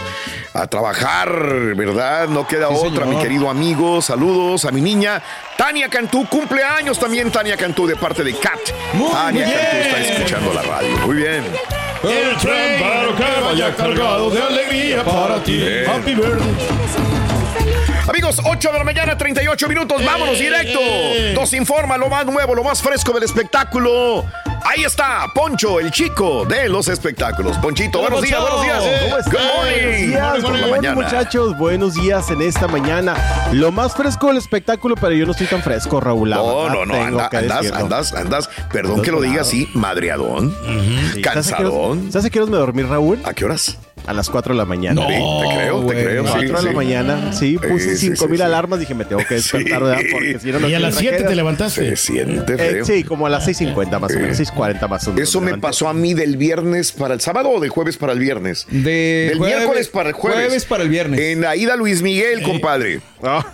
A 0.54 0.68
trabajar, 0.68 1.30
¿verdad? 1.76 2.28
No 2.28 2.48
queda 2.48 2.68
Sí, 2.70 2.76
otra, 2.78 3.04
señor. 3.06 3.08
mi 3.08 3.18
querido 3.22 3.50
amigo. 3.50 4.02
Saludos 4.02 4.66
a 4.66 4.72
mi 4.72 4.80
niña 4.82 5.22
Tania 5.58 5.90
Cantú. 5.90 6.28
Cumpleaños 6.30 7.00
también, 7.00 7.32
Tania 7.32 7.58
Cantú, 7.58 7.88
de 7.88 7.96
parte 7.96 8.24
de 8.24 8.34
Kat. 8.36 8.60
Muy 8.94 9.12
Tania 9.12 9.46
bien. 9.46 9.58
Cantú 9.60 9.78
está 9.78 10.00
escuchando 10.14 10.54
la 10.54 10.62
radio. 10.62 10.98
Muy 11.06 11.16
bien. 11.18 11.44
El 12.04 12.38
tren 12.38 12.82
para 12.82 13.16
que 13.16 13.42
vaya 13.42 13.76
cargado 13.76 14.30
de 14.30 14.42
alegría 14.42 15.04
para 15.04 15.44
ti. 15.44 15.58
Bien. 15.58 15.90
Happy 15.90 16.14
birthday. 16.14 17.13
Amigos, 18.08 18.38
8 18.44 18.72
de 18.74 18.78
la 18.78 18.84
mañana, 18.84 19.18
38 19.18 19.68
minutos. 19.70 20.04
Vámonos 20.04 20.38
directo. 20.38 20.80
Nos 21.34 21.54
informa 21.54 21.98
lo 21.98 22.10
más 22.10 22.26
nuevo, 22.26 22.54
lo 22.54 22.64
más 22.64 22.82
fresco 22.82 23.14
del 23.14 23.24
espectáculo. 23.24 24.26
Ahí 24.66 24.84
está, 24.84 25.28
Poncho, 25.34 25.80
el 25.80 25.90
chico 25.92 26.46
de 26.46 26.68
los 26.70 26.88
espectáculos. 26.90 27.58
Ponchito, 27.58 28.00
buenos 28.02 28.22
días, 28.22 28.40
buenos 28.42 28.62
días. 28.62 28.84
¿Cómo 29.26 29.44
morning. 29.56 30.12
Buenos 30.12 30.34
días, 30.34 30.42
morning, 30.44 30.70
mañana. 30.72 30.96
muchachos. 30.96 31.58
Buenos 31.58 31.94
días 31.96 32.30
en 32.30 32.42
esta 32.42 32.68
mañana. 32.68 33.16
Lo 33.54 33.72
más 33.72 33.94
fresco 33.96 34.28
del 34.28 34.38
espectáculo, 34.38 34.96
pero 34.96 35.14
yo 35.14 35.26
no 35.26 35.32
estoy 35.32 35.48
tan 35.48 35.62
fresco, 35.64 36.00
Raúl. 36.02 36.30
No, 36.30 36.70
no, 36.70 36.86
no, 36.86 36.94
tengo 36.94 37.06
anda- 37.08 37.30
que 37.30 37.38
andas, 37.38 37.62
decirlo. 37.62 37.80
andas, 37.84 38.14
andas, 38.14 38.50
perdón 38.72 39.02
que 39.02 39.12
lo 39.12 39.22
diga 39.22 39.42
así, 39.42 39.70
madreadón, 39.74 40.54
Sí. 41.14 41.22
cansadón. 41.22 42.12
¿Sabes 42.12 42.26
a 42.26 42.30
qué 42.30 42.40
horas 42.40 42.50
me 42.50 42.58
dormí, 42.58 42.84
Raúl? 42.84 43.20
¿A 43.24 43.34
qué 43.34 43.46
horas? 43.46 43.78
A 44.06 44.12
las 44.14 44.30
4 44.30 44.54
de 44.54 44.58
la 44.58 44.66
mañana. 44.66 45.02
Sí, 45.02 45.14
te 45.14 45.56
creo, 45.56 45.78
te 45.80 45.84
güey, 45.84 46.04
creo. 46.04 46.24
sí, 46.26 46.32
4 46.34 46.52
de 46.54 46.60
sí. 46.60 46.66
la 46.66 46.72
mañana. 46.74 47.34
Sí, 47.34 47.58
puse 47.58 47.96
Sí, 47.96 48.10
sí, 48.10 48.16
5 48.18 48.28
mil 48.28 48.42
alarmas. 48.42 48.80
Dije, 48.80 48.94
me 48.94 49.06
tengo 49.06 49.24
que 49.26 49.36
despertar. 49.36 49.82
¿verdad? 49.84 50.02
Porque 50.12 50.40
si 50.40 50.52
no, 50.52 50.60
no 50.60 50.68
Y 50.70 50.74
a 50.74 50.80
las 50.80 50.96
7 50.96 51.24
te 51.24 51.36
levantaste. 51.36 51.96
Se 51.96 51.96
siente 51.96 52.54
Eh, 52.54 52.58
feo. 52.58 52.86
sí, 52.86 53.04
como 53.06 53.28
a 53.28 53.30
las 53.30 53.48
6.50 53.48 54.00
más 54.00 54.12
o 54.16 54.20
menos, 54.20 54.38
6.40 54.40 54.88
más 54.90 55.08
o 55.08 55.14
menos. 55.14 55.30
Eso 55.30 55.40
me 55.40 55.48
levanté. 55.48 55.68
pasó 55.68 55.88
a 55.88 55.94
mí 55.94 56.14
del 56.14 56.36
viernes 56.38 56.92
para 56.92 57.14
el 57.14 57.22
sábado 57.22 57.50
o 57.50 57.60
del 57.62 57.70
jueves 57.70 57.96
para 57.98 58.12
el 58.14 58.20
viernes. 58.20 58.68
De 58.70 59.28
del 59.30 59.38
jueves- 59.38 59.56
miércoles 59.58 59.88
para 59.88 60.10
el 60.10 60.16
jueves. 60.16 60.46
jueves 60.48 60.66
para 60.66 60.84
el 60.84 60.90
viernes. 60.90 61.20
En 61.20 61.46
Aida 61.46 61.76
Luis 61.78 62.02
Miguel, 62.02 62.42
compadre. 62.44 63.00
Ah. 63.24 63.46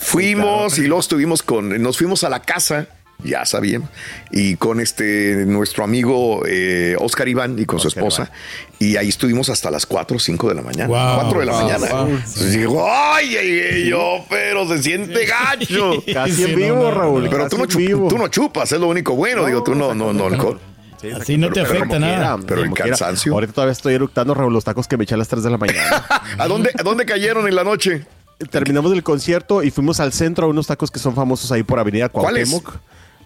Fuimos 0.00 0.78
y 0.78 0.82
luego 0.82 1.00
estuvimos 1.00 1.42
con, 1.42 1.80
nos 1.82 1.98
fuimos 1.98 2.24
a 2.24 2.28
la 2.28 2.40
casa, 2.42 2.86
ya 3.24 3.44
sabían, 3.44 3.88
y 4.30 4.56
con 4.56 4.78
este 4.80 5.44
nuestro 5.46 5.82
amigo 5.84 6.42
eh, 6.46 6.94
Oscar 7.00 7.26
Iván 7.28 7.58
y 7.58 7.64
con 7.66 7.80
su 7.80 7.88
esposa, 7.88 8.30
y 8.78 8.96
ahí 8.96 9.08
estuvimos 9.08 9.48
hasta 9.50 9.70
las 9.70 9.86
4 9.86 10.16
o 10.16 10.20
5 10.20 10.48
de 10.48 10.54
la 10.54 10.62
mañana. 10.62 10.86
Wow. 10.88 11.20
4 11.22 11.40
de 11.40 11.46
la 11.46 11.52
Wow, 11.52 11.62
mañana. 11.62 11.86
wow. 11.94 12.06
Entonces 12.08 12.52
digo, 12.52 12.86
ay, 12.90 13.88
yo, 13.88 14.24
pero 14.30 14.68
se 14.68 14.82
siente 14.82 15.26
gacho. 15.26 16.02
Casi 16.12 16.32
Sí, 16.32 16.44
en 16.44 16.54
vivo, 16.54 16.76
no, 16.76 16.90
Raúl. 16.92 17.28
Pero 17.28 17.48
tú 17.48 17.58
no, 17.58 17.64
casi 17.66 17.78
en 17.78 17.84
chup- 17.84 17.88
vivo. 17.88 18.08
tú 18.08 18.18
no 18.18 18.28
chupas, 18.28 18.70
es 18.70 18.78
lo 18.80 18.86
único 18.88 19.14
bueno. 19.16 19.44
Digo, 19.46 19.62
tú 19.64 19.74
no, 19.74 19.94
no, 19.94 20.12
no, 20.12 20.26
alcohol. 20.26 20.60
Sí, 21.00 21.10
Así 21.10 21.36
no 21.38 21.48
te 21.48 21.62
pero 21.62 21.74
afecta 21.76 21.98
nada. 21.98 22.14
quiera. 22.36 22.38
Pero 22.46 22.62
el 22.62 22.70
quiera. 22.70 22.88
cansancio. 22.90 23.32
Ahorita 23.32 23.52
todavía 23.52 23.72
estoy 23.72 23.94
eructando, 23.94 24.34
Raúl, 24.34 24.52
los 24.52 24.64
tacos 24.64 24.86
que 24.88 24.96
me 24.96 25.04
eché 25.04 25.14
a 25.14 25.16
las 25.18 25.28
3 25.28 25.42
de 25.44 25.50
la 25.50 25.58
mañana. 25.58 26.04
¿A 26.38 26.46
dónde, 26.48 26.70
¿A 26.78 26.82
dónde 26.82 27.04
cayeron 27.04 27.46
en 27.48 27.54
la 27.56 27.62
noche? 27.64 28.04
Terminamos 28.50 28.92
el 28.92 29.02
concierto 29.02 29.62
y 29.64 29.70
fuimos 29.72 29.98
al 30.00 30.12
centro 30.12 30.46
a 30.46 30.48
unos 30.48 30.66
tacos 30.68 30.90
que 30.92 30.98
son 31.00 31.14
famosos 31.16 31.50
ahí 31.52 31.62
por 31.64 31.78
Avenida. 31.80 32.08
Cuauhtémoc. 32.08 32.76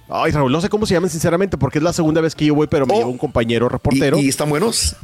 Ay, 0.09 0.32
Raúl, 0.32 0.52
no 0.52 0.61
sé 0.61 0.68
cómo 0.68 0.85
se 0.87 0.94
llaman 0.94 1.09
sinceramente 1.11 1.56
porque 1.56 1.78
es 1.78 1.85
la 1.85 1.92
segunda 1.92 2.21
vez 2.21 2.35
que 2.35 2.44
yo 2.47 2.54
voy, 2.54 2.66
pero 2.66 2.87
me 2.87 2.92
Oh. 2.94 2.97
lleva 2.99 3.09
un 3.11 3.18
compañero 3.18 3.68
reportero. 3.68 4.18
¿Y, 4.18 4.23
y 4.26 4.28
están 4.28 4.49
buenos? 4.50 4.97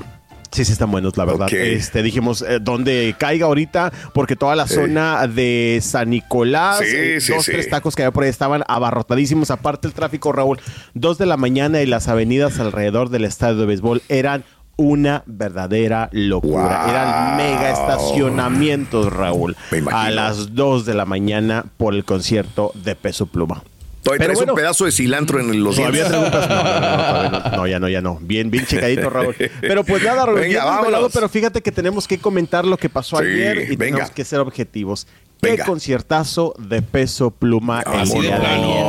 Sí, 0.51 0.65
sí 0.65 0.73
están 0.73 0.91
buenos, 0.91 1.15
la 1.19 1.27
verdad. 1.27 1.53
Este, 1.53 2.03
dijimos, 2.03 2.41
eh, 2.41 2.59
donde 2.61 3.15
caiga 3.19 3.45
ahorita, 3.47 3.93
porque 4.15 4.35
toda 4.35 4.57
la 4.57 4.67
zona 4.67 5.27
de 5.27 5.79
San 5.83 6.09
Nicolás, 6.09 6.79
Sí, 6.79 6.87
eh, 6.89 7.21
sí, 7.21 7.33
dos, 7.35 7.45
sí. 7.45 7.53
tres 7.53 7.69
tacos 7.69 7.95
que 7.95 8.03
había 8.03 8.13
por 8.13 8.25
ahí 8.25 8.31
estaban 8.31 8.63
abarrotadísimos. 8.67 9.51
Aparte 9.51 9.87
el 9.87 9.93
tráfico, 9.93 10.33
Raúl, 10.33 10.59
dos 10.95 11.19
de 11.19 11.27
la 11.27 11.37
mañana 11.37 11.83
y 11.83 11.87
las 11.87 12.09
avenidas 12.09 12.59
alrededor 12.61 13.11
del 13.11 13.25
estadio 13.27 13.57
de 13.57 13.67
béisbol 13.67 14.03
eran 14.09 14.43
una 14.77 15.23
verdadera 15.27 16.09
locura. 16.13 16.81
Wow. 16.83 16.91
Eran 16.91 17.37
mega 17.37 17.71
estacionamientos, 17.71 19.13
Raúl. 19.13 19.55
A 19.93 20.11
las 20.11 20.55
dos 20.55 20.87
de 20.87 20.95
la 20.95 21.05
mañana 21.05 21.67
por 21.77 21.95
el 21.95 22.05
concierto 22.05 22.73
de 22.75 22.95
Peso 22.95 23.27
Pluma. 23.27 23.63
Todavía 24.03 24.19
Pero 24.19 24.25
traes 24.27 24.39
bueno. 24.39 24.53
un 24.53 24.57
pedazo 24.57 24.85
de 24.85 24.93
cilantro 24.93 25.41
en 25.41 25.63
los 25.63 25.77
Todavía 25.77 26.09
dientes. 26.09 26.31
No, 26.49 27.31
no, 27.31 27.41
no, 27.51 27.57
no, 27.57 27.67
ya 27.67 27.79
no, 27.81 27.89
ya 27.89 28.01
no. 28.01 28.19
Bien, 28.23 28.51
bien 28.51 28.65
checadito, 28.67 29.11
Raúl. 29.11 29.35
Pero 29.61 29.85
pues 29.85 30.03
nada, 30.03 30.25
Raúl, 30.27 30.41
Venga, 30.41 30.77
desvelado, 30.77 31.11
pero 31.11 31.29
fíjate 31.29 31.61
que 31.63 31.73
tenemos 31.73 32.07
que 32.09 32.19
comentar 32.19 32.65
lo 32.65 32.77
que 32.77 32.89
pasó 32.89 33.19
Sí, 33.19 33.25
ayer 33.25 33.71
y 33.71 33.77
venga. 33.77 33.97
tenemos 33.97 34.11
que 34.13 34.25
ser 34.25 34.41
objetivos. 34.41 35.07
Qué 35.41 35.57
conciertazo 35.59 36.55
de 36.59 36.83
peso 36.83 37.31
pluma 37.31 37.83
el 37.83 38.01
Así 38.01 38.15
de 38.15 38.21
día 38.23 38.35
de 38.35 38.41
plano. 38.41 38.73
ayer. 38.73 38.85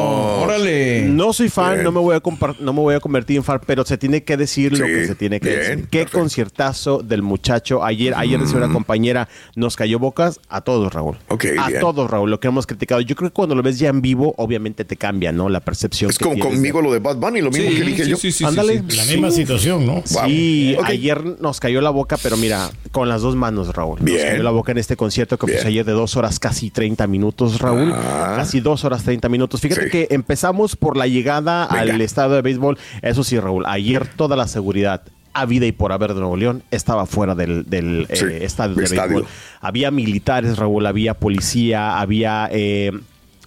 Órale. 0.49 1.01
No 1.09 1.33
soy 1.33 1.49
fan, 1.49 1.73
Bien. 1.73 1.83
no 1.83 1.91
me, 1.91 1.99
voy 1.99 2.15
a 2.15 2.21
no 2.59 2.73
me 2.73 2.79
voy 2.81 2.95
a 2.95 2.99
convertir 2.99 3.37
en 3.37 3.43
fan, 3.43 3.59
pero 3.65 3.85
se 3.85 3.97
tiene 3.97 4.23
que 4.23 4.37
decir 4.37 4.71
lo 4.77 4.85
Sí, 4.85 4.91
que 4.91 5.05
se 5.07 5.15
tiene 5.15 5.39
que 5.39 5.49
bien, 5.49 5.59
decir. 5.59 5.75
Qué 5.89 5.99
perfecto. 5.99 6.19
conciertazo 6.19 6.99
del 6.99 7.21
muchacho. 7.21 7.83
Ayer, 7.83 8.13
ayer 8.15 8.39
decía 8.39 8.57
una 8.57 8.71
compañera, 8.71 9.27
nos 9.55 9.75
cayó 9.75 9.99
bocas 9.99 10.39
a 10.49 10.61
todos, 10.61 10.93
Raúl. 10.93 11.17
A 11.29 11.35
bien. 11.67 11.79
todos, 11.79 12.09
Raúl, 12.09 12.29
lo 12.31 12.39
que 12.39 12.47
hemos 12.47 12.65
criticado. 12.67 13.01
Yo 13.01 13.15
creo 13.15 13.29
que 13.29 13.33
cuando 13.33 13.55
lo 13.55 13.61
ves 13.63 13.79
ya 13.79 13.89
en 13.89 14.01
vivo, 14.01 14.33
obviamente 14.37 14.85
te 14.85 14.95
cambia, 14.97 15.31
¿no? 15.31 15.49
La 15.49 15.59
percepción. 15.59 16.09
Es 16.09 16.17
que 16.17 16.23
como 16.23 16.35
tienes 16.35 16.53
conmigo 16.53 16.81
lo 16.81 16.91
de 16.93 16.99
Bad 16.99 17.17
Bunny, 17.17 17.41
lo 17.41 17.51
mismo 17.51 17.69
que 17.69 17.81
dije 17.83 18.03
sí, 18.05 18.09
yo. 18.11 18.17
sí, 18.17 18.31
sí, 18.31 18.37
sí, 18.39 18.45
Ándale. 18.45 18.83
sí. 18.87 18.97
La 18.97 19.05
misma 19.05 19.31
situación, 19.31 19.85
¿no? 19.85 20.03
Sí, 20.05 20.73
Wow. 20.75 20.83
Ok. 20.83 20.89
ayer 20.89 21.23
nos 21.41 21.59
cayó 21.59 21.81
la 21.81 21.89
boca, 21.89 22.17
pero 22.21 22.37
mira, 22.37 22.69
con 22.91 23.09
las 23.09 23.21
dos 23.21 23.35
manos, 23.35 23.73
Raúl. 23.75 23.99
Bien. 24.01 24.17
Nos 24.17 24.25
cayó 24.31 24.43
la 24.43 24.51
boca 24.51 24.71
en 24.71 24.77
este 24.77 24.95
concierto 24.95 25.37
que 25.37 25.47
pues 25.47 25.65
ayer 25.65 25.85
de 25.85 25.91
dos 25.93 26.15
horas, 26.17 26.39
casi 26.39 26.69
30 26.69 27.07
minutos, 27.07 27.59
Raúl. 27.59 27.91
Ah. 27.93 28.33
Casi 28.37 28.59
dos 28.59 28.83
horas, 28.85 29.03
30 29.03 29.29
minutos. 29.29 29.61
Fíjate 29.61 29.85
Sí. 29.85 29.89
que 29.89 30.07
empezamos 30.39 30.77
por 30.77 30.95
la 30.95 31.05
llegada 31.05 31.67
Venga. 31.69 31.93
al 31.95 31.99
estadio 32.01 32.35
de 32.35 32.41
béisbol. 32.41 32.77
Eso 33.01 33.23
sí, 33.25 33.37
Raúl, 33.37 33.65
ayer 33.65 34.07
toda 34.07 34.37
la 34.37 34.47
seguridad 34.47 35.01
a 35.33 35.45
vida 35.45 35.65
y 35.65 35.73
por 35.73 35.91
haber 35.91 36.13
de 36.13 36.21
Nuevo 36.21 36.37
León 36.37 36.63
estaba 36.71 37.05
fuera 37.05 37.35
del, 37.35 37.65
del, 37.69 38.07
Sí, 38.13 38.23
eh, 38.25 38.45
estadio 38.45 38.75
de 38.75 38.85
estadio. 38.85 39.15
béisbol. 39.17 39.27
Había 39.59 39.91
militares, 39.91 40.57
Raúl, 40.57 40.85
había 40.85 41.13
policía, 41.13 41.99
había... 41.99 42.47
eh, 42.53 42.91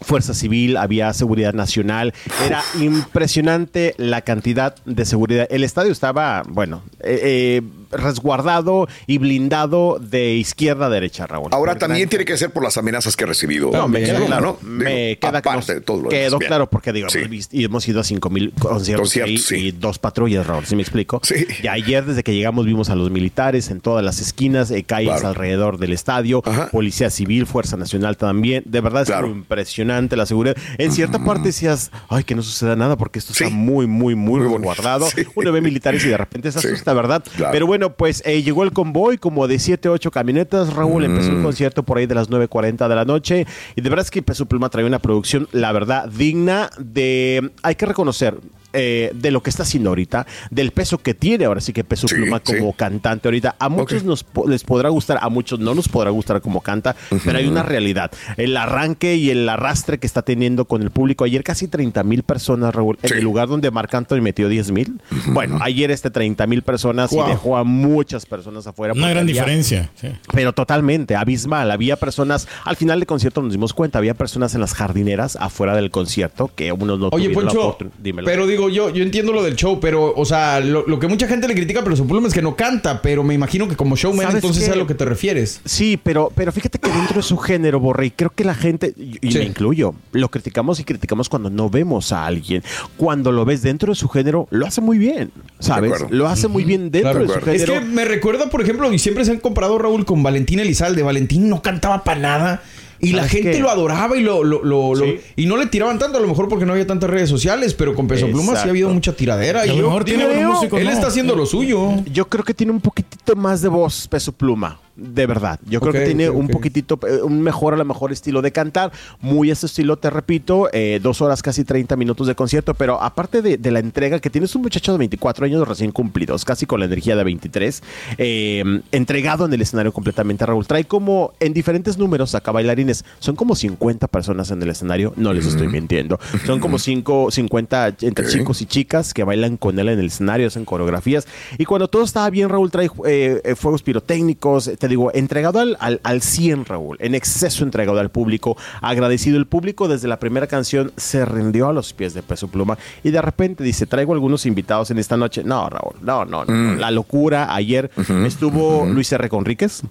Fuerza 0.02 0.34
Civil, 0.34 0.76
había 0.78 1.12
seguridad 1.12 1.54
nacional. 1.54 2.12
Era 2.44 2.61
impresionante 2.80 3.94
la 3.99 4.22
cantidad 4.22 4.75
de 4.84 5.04
seguridad. 5.04 5.46
El 5.49 5.62
estadio 5.62 5.92
estaba, 5.92 6.42
bueno, 6.49 6.82
eh, 6.99 7.20
eh, 7.22 7.62
resguardado 7.92 8.88
y 9.06 9.18
blindado 9.18 9.99
de 10.00 10.34
izquierda 10.34 10.87
a 10.87 10.90
derecha, 10.90 11.26
Raúl. 11.26 11.49
Ahora 11.52 11.76
también 11.76 12.08
tiene 12.08 12.25
que 12.25 12.37
ser 12.37 12.50
por 12.50 12.62
las 12.62 12.76
amenazas 12.76 13.16
que 13.16 13.25
ha 13.25 13.26
recibido. 13.26 13.70
no, 13.70 13.88
me 13.88 14.02
queda 14.02 14.25
claro. 14.25 14.58
Me 14.62 15.18
queda 15.18 15.42
quedó 15.42 16.38
claro 16.38 16.68
porque 16.68 16.92
digo, 16.92 17.08
hemos 17.12 17.49
y 17.52 17.64
hemos 17.64 17.88
ido 17.88 18.00
a 18.00 18.04
5 18.04 18.30
mil 18.30 18.52
conciertos, 18.58 19.16
y 19.52 19.72
dos 19.72 19.99
patrullas, 19.99 20.46
Raúl, 20.46 20.66
¿sí 20.66 20.76
me 20.76 20.82
explico? 20.82 21.20
Sí. 21.22 21.46
Y 21.62 21.68
ayer 21.68 22.04
desde 22.04 22.22
que 22.22 22.34
llegamos 22.34 22.66
vimos 22.66 22.90
a 22.90 22.94
los 22.96 23.11
militares 23.11 23.70
en 23.70 23.80
todas 23.80 24.04
las 24.04 24.20
esquinas, 24.20 24.70
eh, 24.70 24.84
calles 24.84 25.25
alrededor 25.25 25.78
del 25.78 25.92
estadio, 25.92 26.42
policía 26.70 27.11
civil, 27.11 27.46
fuerza 27.46 27.76
nacional 27.76 28.16
también. 28.16 28.62
De 28.66 28.80
verdad 28.80 29.02
es 29.02 29.26
impresionante 29.26 30.16
la 30.16 30.26
seguridad. 30.26 30.56
En 30.78 30.92
cierta 30.92 31.25
parte 31.25 31.49
decías, 31.49 31.90
ay, 32.08 32.25
que 32.25 32.34
no 32.34 32.42
suceda 32.42 32.76
nada 32.76 32.96
porque 32.96 33.18
esto 33.18 33.32
está 33.32 33.49
muy, 33.50 33.87
muy, 33.87 34.14
muy, 34.14 34.40
Muy 34.40 34.49
bonito. 34.49 34.64
guardado. 34.64 35.08
Sí. 35.12 35.26
Uno 35.34 35.52
ve 35.52 35.61
militares 35.61 36.02
y 36.06 36.08
de 36.08 36.16
repente 36.16 36.50
se 36.50 36.58
asusta, 36.58 36.94
¿verdad? 36.94 37.22
Pero 37.50 37.66
bueno, 37.66 37.81
pues 37.90 38.22
eh, 38.24 38.42
llegó 38.42 38.62
el 38.64 38.72
convoy 38.72 39.18
como 39.18 39.46
de 39.48 39.58
7, 39.58 39.88
8 39.88 40.10
camionetas, 40.10 40.72
Raúl. 40.74 41.04
Empezó 41.04 41.32
Mm. 41.32 41.36
el 41.36 41.42
concierto 41.42 41.82
por 41.82 41.98
ahí 41.98 42.06
de 42.06 42.14
las 42.14 42.30
9.40 42.30 42.88
de 42.88 42.94
la 42.94 43.04
noche. 43.04 43.46
Y 43.76 43.80
de 43.80 43.88
verdad 43.90 44.04
es 44.04 44.10
que 44.10 44.22
Peso 44.22 44.46
Pluma 44.46 44.68
trae 44.68 44.84
una 44.84 44.98
producción, 44.98 45.48
la 45.52 45.72
verdad, 45.72 46.08
digna 46.08 46.70
de... 46.78 47.50
Hay 47.62 47.74
que 47.74 47.86
reconocer... 47.86 48.36
eh, 48.73 49.11
de 49.14 49.31
lo 49.31 49.43
que 49.43 49.50
está 49.50 49.62
haciendo 49.64 49.91
ahorita, 49.91 50.26
del 50.50 50.71
peso 50.73 50.99
que 50.99 51.14
tiene 51.14 51.45
ahora 51.45 51.61
sí 51.61 51.73
que 51.73 51.85
Peso 51.85 52.09
Sí, 52.09 52.14
Pluma 52.14 52.41
como 52.41 52.71
sí. 52.71 52.75
cantante 52.76 53.29
ahorita. 53.29 53.57
A 53.59 53.69
muchos 53.69 54.05
nos 54.05 54.25
po- 54.25 54.49
les 54.49 54.64
podrá 54.64 54.88
gustar, 54.88 55.19
a 55.21 55.29
muchos 55.29 55.59
no 55.61 55.75
nos 55.75 55.88
podrá 55.88 56.11
gustar 56.11 56.41
como 56.41 56.61
canta, 56.61 56.97
pero 57.25 57.38
hay 57.38 57.47
una 57.47 57.62
realidad. 57.62 58.11
El 58.37 58.57
arranque 58.57 59.17
y 59.17 59.31
el 59.31 59.49
arrastre 59.49 59.99
que 59.99 60.07
está 60.07 60.23
teniendo 60.23 60.64
con 60.67 60.83
el 60.83 60.91
público. 60.91 61.25
Ayer 61.25 61.43
casi 61.45 61.69
30 61.69 62.02
mil 62.05 62.23
personas, 62.23 62.75
Raúl, 62.75 62.99
en 63.02 63.19
el 63.19 63.25
lugar 63.25 63.49
donde 63.49 63.71
Marc 63.71 63.95
Anthony 63.95 64.21
metió 64.23 64.49
10 64.49 64.71
mil. 64.73 65.00
Bueno, 65.26 65.59
ayer 65.61 65.91
este 65.91 66.11
30 66.11 66.47
mil 66.47 66.62
personas 66.62 67.11
Wow. 67.11 67.26
y 67.26 67.31
dejó 67.31 67.57
a 67.57 67.64
muchas 67.64 68.26
personas 68.26 68.67
afuera. 68.67 68.95
Una 68.95 69.09
gran 69.11 69.23
había- 69.25 69.35
diferencia. 69.35 69.91
sí. 69.95 70.09
pero 70.33 70.52
totalmente, 70.52 71.14
abismal. 71.17 71.71
Había 71.71 71.97
personas, 71.97 72.49
al 72.64 72.76
final 72.76 72.99
del 73.00 73.07
concierto 73.07 73.43
nos 73.43 73.52
dimos 73.52 73.73
cuenta, 73.75 73.99
había 73.99 74.14
personas 74.14 74.55
en 74.55 74.61
las 74.61 74.75
jardineras 74.75 75.37
afuera 75.41 75.75
del 75.76 75.91
concierto 75.91 76.50
que 76.55 76.73
unos 76.73 76.99
no 76.99 77.09
Oye, 77.12 77.25
tuvieron 77.29 77.47
la 77.47 77.52
Poncho, 77.52 77.91
Dímelo. 78.02 78.26
pero 78.26 78.47
digo 78.47 78.62
yo, 78.69 78.90
yo 78.90 79.02
entiendo 79.02 79.33
lo 79.33 79.42
del 79.42 79.57
show, 79.57 79.78
pero, 79.81 80.12
o 80.14 80.25
sea, 80.25 80.61
lo, 80.61 80.87
lo 80.87 80.99
que 80.99 81.07
mucha 81.09 81.26
gente 81.28 81.47
le 81.49 81.54
critica, 81.54 81.83
pero 81.85 81.97
su 81.97 82.04
problema 82.07 82.28
es 82.28 82.35
que 82.35 82.42
no 82.42 82.57
canta, 82.57 83.02
pero 83.02 83.23
me 83.25 83.35
imagino 83.35 83.69
que 83.69 83.76
como 83.76 83.97
showman, 83.97 84.26
¿Sabes 84.26 84.37
entonces 84.37 84.64
qué? 84.64 84.71
es 84.71 84.75
a 84.75 84.76
lo 84.78 84.87
que 84.87 84.95
te 84.95 85.04
refieres. 85.04 85.61
Sí, 85.64 85.99
pero, 86.02 86.33
pero 86.35 86.52
fíjate 86.52 86.78
que 86.78 86.90
dentro 86.90 87.16
de 87.16 87.23
su 87.23 87.37
género, 87.37 87.81
Borrey, 87.81 88.11
creo 88.11 88.31
que 88.35 88.45
la 88.45 88.54
gente, 88.54 88.95
y 88.97 89.19
y 89.26 89.33
Sí. 89.33 89.38
me 89.38 89.45
incluyo, 89.45 89.95
lo 90.12 90.28
criticamos 90.31 90.78
y 90.81 90.85
criticamos 90.85 91.28
cuando 91.28 91.50
no 91.50 91.71
vemos 91.71 92.12
a 92.12 92.26
alguien. 92.26 92.62
Cuando 92.97 93.33
lo 93.33 93.45
ves 93.45 93.62
dentro 93.62 93.92
de 93.92 93.97
su 93.97 94.09
género, 94.09 94.47
lo 94.50 94.66
hace 94.66 94.81
muy 94.81 94.99
bien, 94.99 95.31
¿sabes? 95.59 95.92
Lo 96.11 96.28
hace 96.28 96.49
muy 96.49 96.64
bien 96.64 96.90
dentro 96.90 97.12
Claro, 97.12 97.26
de 97.26 97.26
su 97.28 97.33
claro. 97.40 97.52
Es 97.52 97.64
género. 97.64 97.81
que 97.81 97.87
me 97.87 98.04
recuerda, 98.04 98.50
por 98.50 98.61
ejemplo, 98.62 98.92
y 98.92 98.99
siempre 98.99 99.25
se 99.25 99.31
han 99.33 99.38
comparado 99.40 99.78
Raúl 99.78 100.04
con 100.04 100.23
Valentín 100.23 100.59
Elizalde. 100.61 101.02
Valentín 101.02 101.49
no 101.49 101.62
cantaba 101.62 102.04
para 102.04 102.21
nada. 102.21 102.62
Y 103.04 103.11
la 103.14 103.23
¿Sabes 103.23 103.32
gente 103.32 103.50
qué? 103.50 103.59
lo 103.59 103.68
adoraba 103.68 104.16
y 104.16 104.23
lo, 104.23 104.44
lo- 104.44 104.62
lo- 104.62 104.94
y 105.35 105.47
no 105.47 105.56
le 105.56 105.66
tiraban 105.66 105.99
tanto, 105.99 106.18
a 106.18 106.21
lo 106.21 106.28
mejor 106.28 106.49
porque 106.49 106.64
no 106.64 106.71
había 106.73 106.87
tantas 106.87 107.11
redes 107.11 107.28
sociales, 107.28 107.75
pero 107.75 107.94
con 107.97 108.06
Peso 108.06 108.28
Pluma 108.28 108.54
sí 108.54 108.68
ha 108.68 108.71
habido 108.71 108.90
mucha 108.90 109.12
tiradera. 109.12 109.62
A 109.62 109.66
Y 109.66 109.71
lo 109.71 109.75
yo 109.76 109.82
mejor 109.87 110.04
tiene 110.04 110.23
creo- 110.25 110.35
buenos 110.37 110.54
músicos, 110.54 110.78
Él 110.80 110.87
¿no? 110.87 110.92
está 110.92 111.09
haciendo 111.09 111.35
lo 111.35 111.44
suyo. 111.44 111.90
Yo 112.12 112.28
creo 112.28 112.44
que 112.44 112.54
tiene 112.54 112.71
un 112.71 112.80
poquitito 112.80 113.35
más 113.35 113.61
de 113.61 113.68
voz, 113.68 114.06
peso 114.06 114.30
pluma. 114.30 114.78
De 115.02 115.26
verdad. 115.26 115.59
Yo 115.66 115.80
creo 115.80 115.92
que 115.92 116.04
tiene 116.04 116.30
un 116.30 116.49
poquitito, 116.49 116.99
eh, 117.09 117.23
un 117.23 117.42
mejor, 117.42 117.75
a 117.75 117.76
lo 117.76 117.85
mejor 117.85 118.12
estilo 118.12 118.40
de 118.40 118.52
cantar. 118.52 118.92
Muy 119.21 119.50
ese 119.50 119.66
estilo, 119.66 119.97
te 119.97 120.11
repito, 120.11 120.68
eh, 120.73 121.00
dos 121.02 121.21
horas, 121.21 121.42
casi 121.42 121.64
30 121.64 121.97
minutos 121.97 122.28
de 122.28 122.37
concierto. 122.37 122.75
Pero 122.75 123.02
aparte 123.02 123.42
de, 123.42 123.59
de 123.59 123.71
la 123.73 123.80
entrega, 123.80 124.21
que 124.21 124.30
tienes 124.30 124.54
un 124.54 124.62
muchacho 124.62 124.92
de 124.92 124.99
24 124.99 125.47
años 125.47 125.66
recién 125.66 125.90
cumplidos, 125.90 126.44
casi 126.44 126.66
con 126.66 126.78
la 126.78 126.87
energía 126.87 127.16
de 127.16 127.25
23, 127.25 127.82
eh, 128.18 128.80
entregado 128.92 129.47
en 129.47 129.52
el 129.52 129.61
escenario 129.61 129.92
completamente. 129.92 130.47
Raúl 130.47 130.66
trae 130.66 130.85
como 130.85 131.32
en 131.40 131.52
diferentes 131.52 131.99
números 131.99 132.35
acá 132.35 132.52
bailarines. 132.52 133.04
Son 133.18 133.35
como 133.35 133.56
50 133.56 134.06
personas 134.09 134.50
en 134.50 134.62
el 134.62 134.71
escenario, 134.71 135.12
no 135.16 135.32
les 135.32 135.47
estoy 135.47 135.68
mintiendo. 135.68 136.21
Son 136.47 136.61
como 136.61 136.78
5, 136.78 137.30
50 137.30 137.97
entre 138.02 138.28
chicos 138.28 138.62
y 138.62 138.66
chicas 138.66 139.12
que 139.12 139.25
bailan 139.25 139.56
con 139.56 139.78
él 139.78 139.88
en 139.88 139.99
el 139.99 140.06
escenario, 140.06 140.47
hacen 140.47 140.64
coreografías. 140.64 141.26
Y 141.59 141.64
cuando 141.64 141.88
todo 141.88 142.04
estaba 142.04 142.30
bien, 142.30 142.49
Raúl 142.49 142.71
trae 142.71 142.88
eh, 143.06 143.54
fuegos 143.56 143.82
pirotécnicos, 143.82 144.71
te 144.78 144.88
digo, 144.93 145.11
entregado 145.15 145.59
al, 145.61 145.76
al, 145.81 146.00
al 146.02 146.23
100, 146.23 146.67
Raúl, 146.67 146.97
en 147.00 147.15
exceso 147.15 147.65
entregado 147.65 147.99
al 147.99 148.11
público, 148.11 148.57
agradecido. 148.81 149.39
El 149.39 149.47
público 149.47 149.89
desde 149.89 150.09
la 150.09 150.19
primera 150.19 150.47
canción 150.47 150.93
se 150.97 151.25
rindió 151.25 151.69
a 151.69 151.73
los 151.73 151.93
pies 151.93 152.15
de 152.15 152.23
Peso 152.23 152.49
Pluma 152.49 152.78
y 153.02 153.11
de 153.11 153.23
repente 153.23 153.65
dice, 153.65 153.87
traigo 153.87 154.13
algunos 154.13 154.47
invitados 154.47 154.91
en 154.91 154.99
esta 154.99 155.17
noche. 155.17 155.43
No, 155.45 155.69
Raúl, 155.69 155.95
no, 156.02 156.25
no, 156.25 156.45
no. 156.45 156.75
La 156.76 156.91
locura. 156.91 157.55
Ayer 157.55 157.91
estuvo 158.26 158.87
Luis 158.87 159.11
R. 159.13 159.28
Conríquez. 159.28 159.83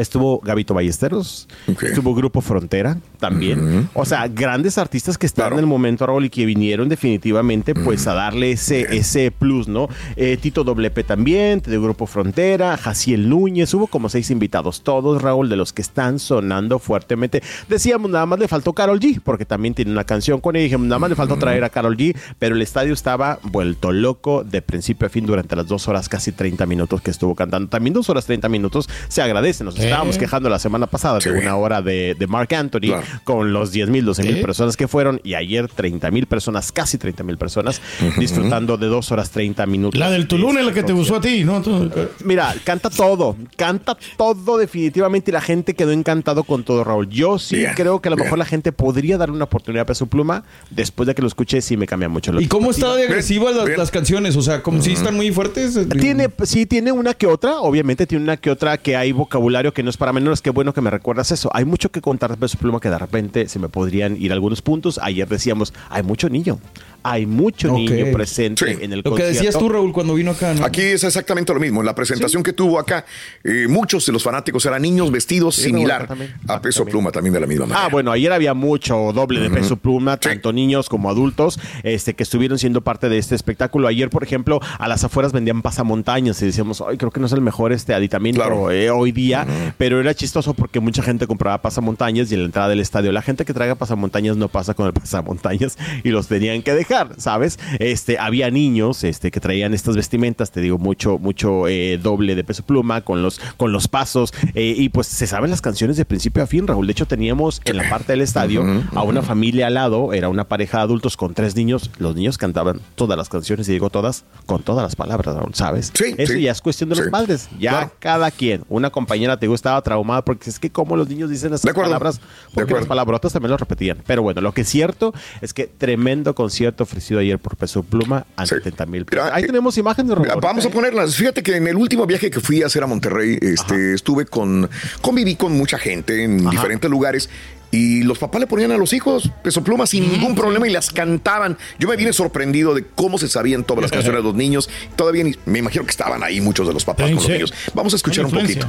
Estuvo 0.00 0.40
Gabito 0.40 0.74
Ballesteros, 0.74 1.46
Ok. 1.68 1.82
estuvo 1.84 2.14
Grupo 2.14 2.40
Frontera 2.40 2.96
también. 3.18 3.88
O 3.94 4.04
sea, 4.04 4.26
grandes 4.28 4.78
artistas 4.78 5.18
que 5.18 5.26
están 5.26 5.40
Claro. 5.44 5.56
en 5.56 5.60
el 5.60 5.66
momento, 5.66 6.06
Raúl, 6.06 6.24
y 6.24 6.30
que 6.30 6.44
vinieron 6.46 6.88
definitivamente 6.88 7.74
pues 7.74 8.06
a 8.06 8.14
darle 8.14 8.52
ese, 8.52 8.96
ese 8.96 9.30
plus, 9.30 9.68
¿no? 9.68 9.88
Eh, 10.16 10.36
Tito 10.40 10.64
Doblepe 10.64 11.04
también, 11.04 11.60
de 11.64 11.78
Grupo 11.78 12.06
Frontera, 12.06 12.76
Jaciel 12.76 13.28
Núñez, 13.28 13.72
hubo 13.74 13.86
como 13.88 14.08
seis 14.08 14.30
invitados, 14.30 14.82
todos, 14.82 15.20
Raúl, 15.22 15.48
de 15.48 15.56
los 15.56 15.72
que 15.72 15.82
están 15.82 16.18
sonando 16.18 16.78
fuertemente. 16.78 17.42
Decíamos, 17.68 18.10
nada 18.10 18.26
más 18.26 18.38
le 18.38 18.48
faltó 18.48 18.72
Carol 18.72 18.98
G, 19.00 19.20
porque 19.22 19.44
también 19.44 19.74
tiene 19.74 19.90
una 19.92 20.04
canción 20.04 20.40
con 20.40 20.56
ella, 20.56 20.64
dijimos, 20.64 20.86
nada 20.86 20.98
más 20.98 21.10
le 21.10 21.16
faltó 21.16 21.36
traer 21.36 21.64
a 21.64 21.68
Carol 21.70 21.96
G, 21.96 22.16
pero 22.38 22.54
el 22.54 22.62
estadio 22.62 22.92
estaba 22.94 23.38
vuelto 23.42 23.92
loco 23.92 24.44
de 24.44 24.62
principio 24.62 25.06
a 25.06 25.10
fin 25.10 25.26
durante 25.26 25.56
las 25.56 25.66
dos 25.66 25.88
horas, 25.88 26.08
casi 26.08 26.32
30 26.32 26.64
minutos 26.66 27.00
que 27.02 27.10
estuvo 27.10 27.34
cantando. 27.34 27.68
También 27.68 27.92
dos 27.94 28.08
horas 28.08 28.24
30 28.26 28.48
minutos 28.48 28.88
se 29.08 29.20
agradecen, 29.22 29.66
nos 29.66 29.74
Sí. 29.74 29.82
Estábamos 29.90 30.16
quejando 30.18 30.48
la 30.48 30.58
semana 30.58 30.86
pasada 30.86 31.20
Sí. 31.20 31.28
de 31.30 31.38
una 31.38 31.56
hora 31.56 31.82
de, 31.82 32.14
de 32.18 32.26
Mark 32.26 32.54
Anthony 32.54 32.80
Claro. 32.80 33.02
con 33.24 33.52
los 33.52 33.72
10 33.72 33.88
mil, 33.90 34.04
12 34.04 34.22
mil 34.22 34.40
personas 34.40 34.76
que 34.76 34.86
fueron 34.88 35.20
y 35.24 35.34
ayer 35.34 35.68
30 35.68 36.10
mil 36.10 36.26
personas, 36.26 36.70
casi 36.72 36.98
30 36.98 37.24
mil 37.24 37.36
personas 37.36 37.80
disfrutando 38.18 38.76
de 38.76 38.86
dos 38.86 39.10
horas 39.12 39.30
30 39.30 39.66
minutos. 39.66 39.98
La 39.98 40.10
del 40.10 40.26
Tulum 40.28 40.56
es 40.58 40.64
la 40.64 40.72
que 40.72 40.82
te 40.82 40.92
gustó 40.92 41.00
gustó 41.00 41.16
a 41.16 41.20
ti, 41.22 41.44
¿no? 41.44 41.62
Tú- 41.62 41.90
Mira, 42.24 42.54
canta 42.62 42.90
todo, 42.90 43.34
canta 43.56 43.96
todo 44.18 44.58
definitivamente 44.58 45.30
y 45.30 45.32
la 45.32 45.40
gente 45.40 45.72
quedó 45.72 45.92
encantado 45.92 46.44
con 46.44 46.62
todo, 46.62 46.84
Raúl. 46.84 47.08
Yo 47.08 47.38
sí 47.38 47.56
Bien, 47.56 47.72
creo 47.74 48.00
que 48.02 48.08
a 48.08 48.10
lo 48.10 48.16
bien. 48.16 48.26
mejor 48.26 48.38
la 48.38 48.44
gente 48.44 48.70
podría 48.70 49.16
darle 49.16 49.34
una 49.34 49.44
oportunidad 49.44 49.82
a 49.84 49.86
Peso 49.86 50.04
Pluma. 50.06 50.44
Después 50.68 51.06
de 51.06 51.14
que 51.14 51.22
lo 51.22 51.28
escuché, 51.28 51.62
sí 51.62 51.78
me 51.78 51.86
cambia 51.86 52.10
mucho. 52.10 52.32
la 52.34 52.42
¿Y 52.42 52.48
cómo 52.48 52.70
está 52.70 52.94
de 52.96 53.04
agresivas 53.04 53.54
las 53.76 53.90
canciones? 53.90 54.36
O 54.36 54.42
sea, 54.42 54.62
como 54.62 54.82
si 54.82 54.92
están 54.92 55.16
muy 55.16 55.32
fuertes. 55.32 55.78
Tiene, 55.98 56.28
sí, 56.44 56.66
tiene 56.66 56.92
una 56.92 57.14
que 57.14 57.26
otra, 57.26 57.60
obviamente 57.60 58.06
tiene 58.06 58.24
una 58.24 58.36
que 58.36 58.50
otra 58.50 58.76
que 58.76 58.94
hay 58.94 59.12
vocabulario 59.12 59.69
que 59.72 59.82
no 59.82 59.90
es 59.90 59.96
para 59.96 60.12
menores, 60.12 60.42
qué 60.42 60.50
bueno 60.50 60.72
que 60.72 60.80
me 60.80 60.90
recuerdas 60.90 61.32
eso. 61.32 61.50
Hay 61.52 61.64
mucho 61.64 61.90
que 61.90 62.00
contar 62.00 62.30
de 62.30 62.36
Peso 62.36 62.58
Pluma 62.58 62.80
que 62.80 62.90
de 62.90 62.98
repente 62.98 63.48
se 63.48 63.58
me 63.58 63.68
podrían 63.68 64.16
ir 64.16 64.32
algunos 64.32 64.62
puntos. 64.62 64.98
Ayer 65.02 65.28
decíamos, 65.28 65.72
hay 65.88 66.02
mucho 66.02 66.28
niño, 66.28 66.58
hay 67.02 67.26
mucho 67.26 67.72
Ok. 67.72 67.78
niño 67.78 68.12
presente 68.12 68.66
Sí. 68.66 68.78
en 68.84 68.92
el 68.92 68.98
Lo 68.98 69.02
que 69.04 69.10
concierto. 69.10 69.32
decías 69.34 69.58
tú, 69.58 69.68
Raúl, 69.68 69.92
cuando 69.92 70.14
vino 70.14 70.30
acá, 70.32 70.54
¿no? 70.54 70.64
Aquí 70.64 70.80
es 70.82 71.04
exactamente 71.04 71.52
lo 71.54 71.60
mismo. 71.60 71.80
En 71.80 71.86
la 71.86 71.94
presentación 71.94 72.42
que 72.42 72.52
tuvo 72.52 72.78
acá, 72.78 73.04
eh, 73.44 73.66
muchos 73.68 74.04
de 74.06 74.12
los 74.12 74.22
fanáticos 74.22 74.64
eran 74.66 74.82
niños 74.82 75.10
vestidos 75.10 75.56
Sí, 75.56 75.64
similar 75.64 76.06
también. 76.06 76.34
a 76.48 76.60
peso 76.60 76.80
También. 76.80 76.92
pluma 76.92 77.10
también 77.12 77.32
de 77.34 77.40
la 77.40 77.46
misma 77.46 77.66
manera. 77.66 77.86
Ah, 77.86 77.88
bueno, 77.90 78.12
ayer 78.12 78.32
había 78.32 78.54
mucho 78.54 79.12
doble 79.14 79.40
de 79.40 79.50
peso 79.50 79.76
pluma, 79.76 80.16
tanto 80.18 80.52
niños 80.52 80.88
como 80.88 81.10
adultos, 81.10 81.58
este, 81.82 82.14
que 82.14 82.22
estuvieron 82.22 82.58
siendo 82.58 82.80
parte 82.82 83.08
de 83.08 83.18
este 83.18 83.34
espectáculo. 83.34 83.88
Ayer, 83.88 84.10
por 84.10 84.22
ejemplo, 84.22 84.60
a 84.78 84.88
las 84.88 85.04
afueras 85.04 85.32
vendían 85.32 85.62
pasamontañas 85.62 86.40
y 86.42 86.46
decíamos, 86.46 86.82
ay, 86.86 86.96
creo 86.96 87.10
que 87.10 87.20
no 87.20 87.26
es 87.26 87.32
el 87.32 87.40
mejor 87.40 87.72
este 87.72 87.94
aditamento 87.94 88.40
Claro. 88.40 88.70
eh, 88.70 88.90
hoy 88.90 89.12
día, 89.12 89.46
pero 89.78 90.00
era 90.00 90.14
chistoso 90.14 90.54
porque 90.54 90.80
mucha 90.80 91.02
gente 91.02 91.26
compraba 91.26 91.62
pasamontañas 91.62 92.30
y 92.30 92.34
en 92.34 92.40
la 92.40 92.46
entrada 92.46 92.68
del 92.68 92.80
estadio, 92.80 93.12
la 93.12 93.22
gente 93.22 93.44
que 93.44 93.54
traiga 93.54 93.74
pasamontañas 93.74 94.36
no 94.36 94.48
pasa 94.48 94.74
con 94.74 94.86
el 94.86 94.92
pasamontañas 94.92 95.76
y 96.04 96.10
los 96.10 96.26
tenían 96.28 96.62
que 96.62 96.74
dejar, 96.74 96.89
¿sabes? 97.18 97.58
Este, 97.78 98.18
había 98.18 98.50
niños, 98.50 99.04
este, 99.04 99.30
que 99.30 99.40
traían 99.40 99.74
estas 99.74 99.96
vestimentas, 99.96 100.50
te 100.50 100.60
digo, 100.60 100.78
mucho, 100.78 101.18
mucho 101.18 101.68
eh, 101.68 101.98
doble 102.02 102.34
de 102.34 102.44
peso 102.44 102.62
pluma 102.64 103.00
con 103.02 103.22
los, 103.22 103.40
con 103.56 103.72
los 103.72 103.88
pasos, 103.88 104.32
eh, 104.54 104.74
y 104.76 104.88
pues 104.88 105.06
se 105.06 105.26
saben 105.26 105.50
las 105.50 105.60
canciones 105.60 105.96
de 105.96 106.04
principio 106.04 106.42
a 106.42 106.46
fin, 106.46 106.66
Raúl. 106.66 106.86
De 106.86 106.92
hecho, 106.92 107.06
teníamos 107.06 107.60
en 107.64 107.76
la 107.76 107.88
parte 107.88 108.12
del 108.12 108.20
estadio 108.20 108.64
a 108.94 109.02
una 109.02 109.22
familia 109.22 109.66
al 109.68 109.74
lado, 109.74 110.12
era 110.12 110.28
una 110.28 110.44
pareja 110.48 110.78
de 110.78 110.84
adultos 110.84 111.16
con 111.16 111.34
tres 111.34 111.56
niños, 111.56 111.90
los 111.98 112.14
niños 112.16 112.38
cantaban 112.38 112.80
todas 112.94 113.16
las 113.16 113.28
canciones, 113.28 113.68
y 113.68 113.72
digo 113.72 113.90
todas, 113.90 114.24
con 114.46 114.62
todas 114.62 114.82
las 114.82 114.96
palabras, 114.96 115.36
Raúl, 115.36 115.54
¿sabes? 115.54 115.92
Sí, 115.94 116.14
Eso 116.18 116.32
sí. 116.34 116.42
ya 116.42 116.52
es 116.52 116.60
cuestión 116.60 116.90
de 116.90 116.96
los 116.96 117.08
padres, 117.08 117.48
ya 117.58 117.70
Claro. 117.70 117.92
cada 117.98 118.30
quien. 118.30 118.64
Una 118.68 118.90
compañera, 118.90 119.36
te 119.38 119.46
digo, 119.46 119.54
estaba 119.54 119.80
traumada 119.82 120.24
porque 120.24 120.50
es 120.50 120.58
que 120.58 120.70
como 120.70 120.96
los 120.96 121.08
niños 121.08 121.30
dicen 121.30 121.52
esas 121.54 121.72
palabras, 121.72 122.20
porque 122.54 122.74
las 122.74 122.86
palabrotas 122.86 123.32
también 123.32 123.50
lo 123.50 123.56
repetían. 123.56 123.98
Pero 124.06 124.22
bueno, 124.22 124.40
lo 124.40 124.52
que 124.52 124.62
es 124.62 124.68
cierto 124.68 125.12
es 125.40 125.54
que 125.54 125.66
tremendo 125.66 126.34
concierto 126.34 126.79
ofrecido 126.84 127.20
ayer 127.20 127.38
por 127.38 127.56
Peso 127.56 127.82
Pluma 127.82 128.26
ante 128.36 128.56
Sí. 128.56 128.60
70 128.62 128.86
mil. 128.86 129.06
Mira, 129.10 129.34
Ahí 129.34 129.44
eh, 129.44 129.46
tenemos 129.46 129.76
imágenes. 129.78 130.16
Mira, 130.18 130.34
Vamos 130.36 130.64
a 130.64 130.68
¿eh? 130.68 130.70
ponerlas. 130.70 131.14
Fíjate 131.16 131.42
que 131.42 131.56
en 131.56 131.66
el 131.66 131.76
último 131.76 132.06
viaje 132.06 132.30
que 132.30 132.40
fui 132.40 132.62
a 132.62 132.66
hacer 132.66 132.82
a 132.82 132.86
Monterrey, 132.86 133.38
este, 133.40 133.94
estuve 133.94 134.26
con, 134.26 134.68
conviví 135.00 135.36
con 135.36 135.52
mucha 135.56 135.78
gente 135.78 136.24
en 136.24 136.40
Ajá. 136.40 136.50
diferentes 136.50 136.90
lugares. 136.90 137.28
Y 137.72 138.02
los 138.02 138.18
papás 138.18 138.40
le 138.40 138.48
ponían 138.48 138.72
a 138.72 138.76
los 138.76 138.92
hijos 138.92 139.30
peso 139.44 139.62
pluma 139.62 139.86
sin 139.86 140.10
ningún 140.10 140.34
problema 140.34 140.66
y 140.66 140.72
las 140.72 140.90
cantaban. 140.90 141.56
Yo 141.78 141.86
me 141.88 141.94
vine 141.96 142.12
sorprendido 142.12 142.74
de 142.74 142.84
cómo 142.84 143.16
se 143.16 143.28
sabían 143.28 143.62
todas 143.62 143.82
las 143.82 143.92
canciones 143.92 144.20
de 144.20 144.24
los 144.24 144.34
niños. 144.34 144.68
Todavía 144.96 145.22
ni- 145.22 145.36
me 145.46 145.60
imagino 145.60 145.84
que 145.84 145.90
estaban 145.92 146.24
ahí 146.24 146.40
muchos 146.40 146.66
de 146.66 146.74
los 146.74 146.84
papás 146.84 147.06
con 147.06 147.14
los 147.16 147.28
niños. 147.28 147.54
Vamos 147.72 147.92
a 147.92 147.96
escuchar 147.96 148.24
un 148.24 148.32
poquito. 148.32 148.66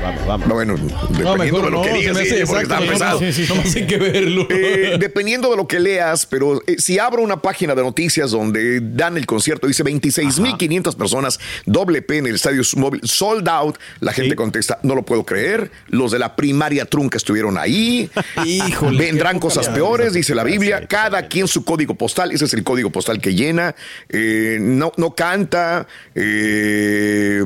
Vamos, 0.00 0.26
vamos. 0.26 0.48
No, 0.48 0.54
bueno, 0.54 0.76
No, 0.76 0.84
dependiendo 0.86 1.36
mejor 1.36 1.64
de 1.64 1.70
lo 1.70 1.76
no, 1.78 1.82
que 1.82 1.90
se 1.90 1.98
digas, 1.98 2.18
sí, 2.18 2.34
exacto, 2.36 2.60
está 2.62 2.80
no, 2.80 2.86
pesado. 2.86 3.18
Sí, 3.18 3.32
sí, 3.32 3.46
sí. 3.46 3.52
No 3.52 3.56
más 3.62 3.74
hay 3.76 3.86
que 3.86 3.96
verlo. 3.98 4.46
Eh, 4.60 4.96
dependiendo 4.98 5.50
de 5.50 5.56
lo 5.56 5.66
que 5.66 5.78
leas, 5.80 6.26
pero 6.26 6.60
eh, 6.66 6.76
si 6.78 6.98
abro 6.98 7.22
una 7.22 7.40
página 7.42 7.74
de 7.74 7.82
noticias 7.82 8.30
donde 8.30 8.80
dan 8.80 9.16
el 9.16 9.26
concierto, 9.26 9.66
dice 9.66 9.84
26.500 9.84 10.96
personas, 10.96 11.38
doble 11.66 12.02
P 12.02 12.18
en 12.18 12.26
el 12.26 12.34
estadio 12.34 12.62
móvil, 12.76 13.00
sold 13.04 13.48
out, 13.48 13.76
la 14.00 14.12
gente 14.12 14.30
Sí. 14.30 14.36
contesta, 14.36 14.78
no 14.82 14.94
lo 14.94 15.02
puedo 15.04 15.24
creer, 15.24 15.70
los 15.88 16.12
de 16.12 16.18
la 16.18 16.36
primaria 16.36 16.84
trunca 16.84 17.16
estuvieron 17.16 17.58
ahí, 17.58 18.10
Híjole, 18.44 18.98
vendrán 18.98 19.38
cosas 19.38 19.68
peores, 19.68 20.12
dice 20.12 20.34
la 20.34 20.44
Biblia, 20.44 20.86
cada 20.86 21.26
quien 21.28 21.48
su 21.48 21.64
código 21.64 21.94
postal, 21.94 22.32
ese 22.32 22.44
es 22.46 22.54
el 22.54 22.62
código 22.64 22.90
postal 22.90 23.20
que 23.20 23.34
llena, 23.34 23.74
eh, 24.08 24.58
no, 24.60 24.92
no 24.96 25.14
canta, 25.14 25.86
eh, 26.14 27.42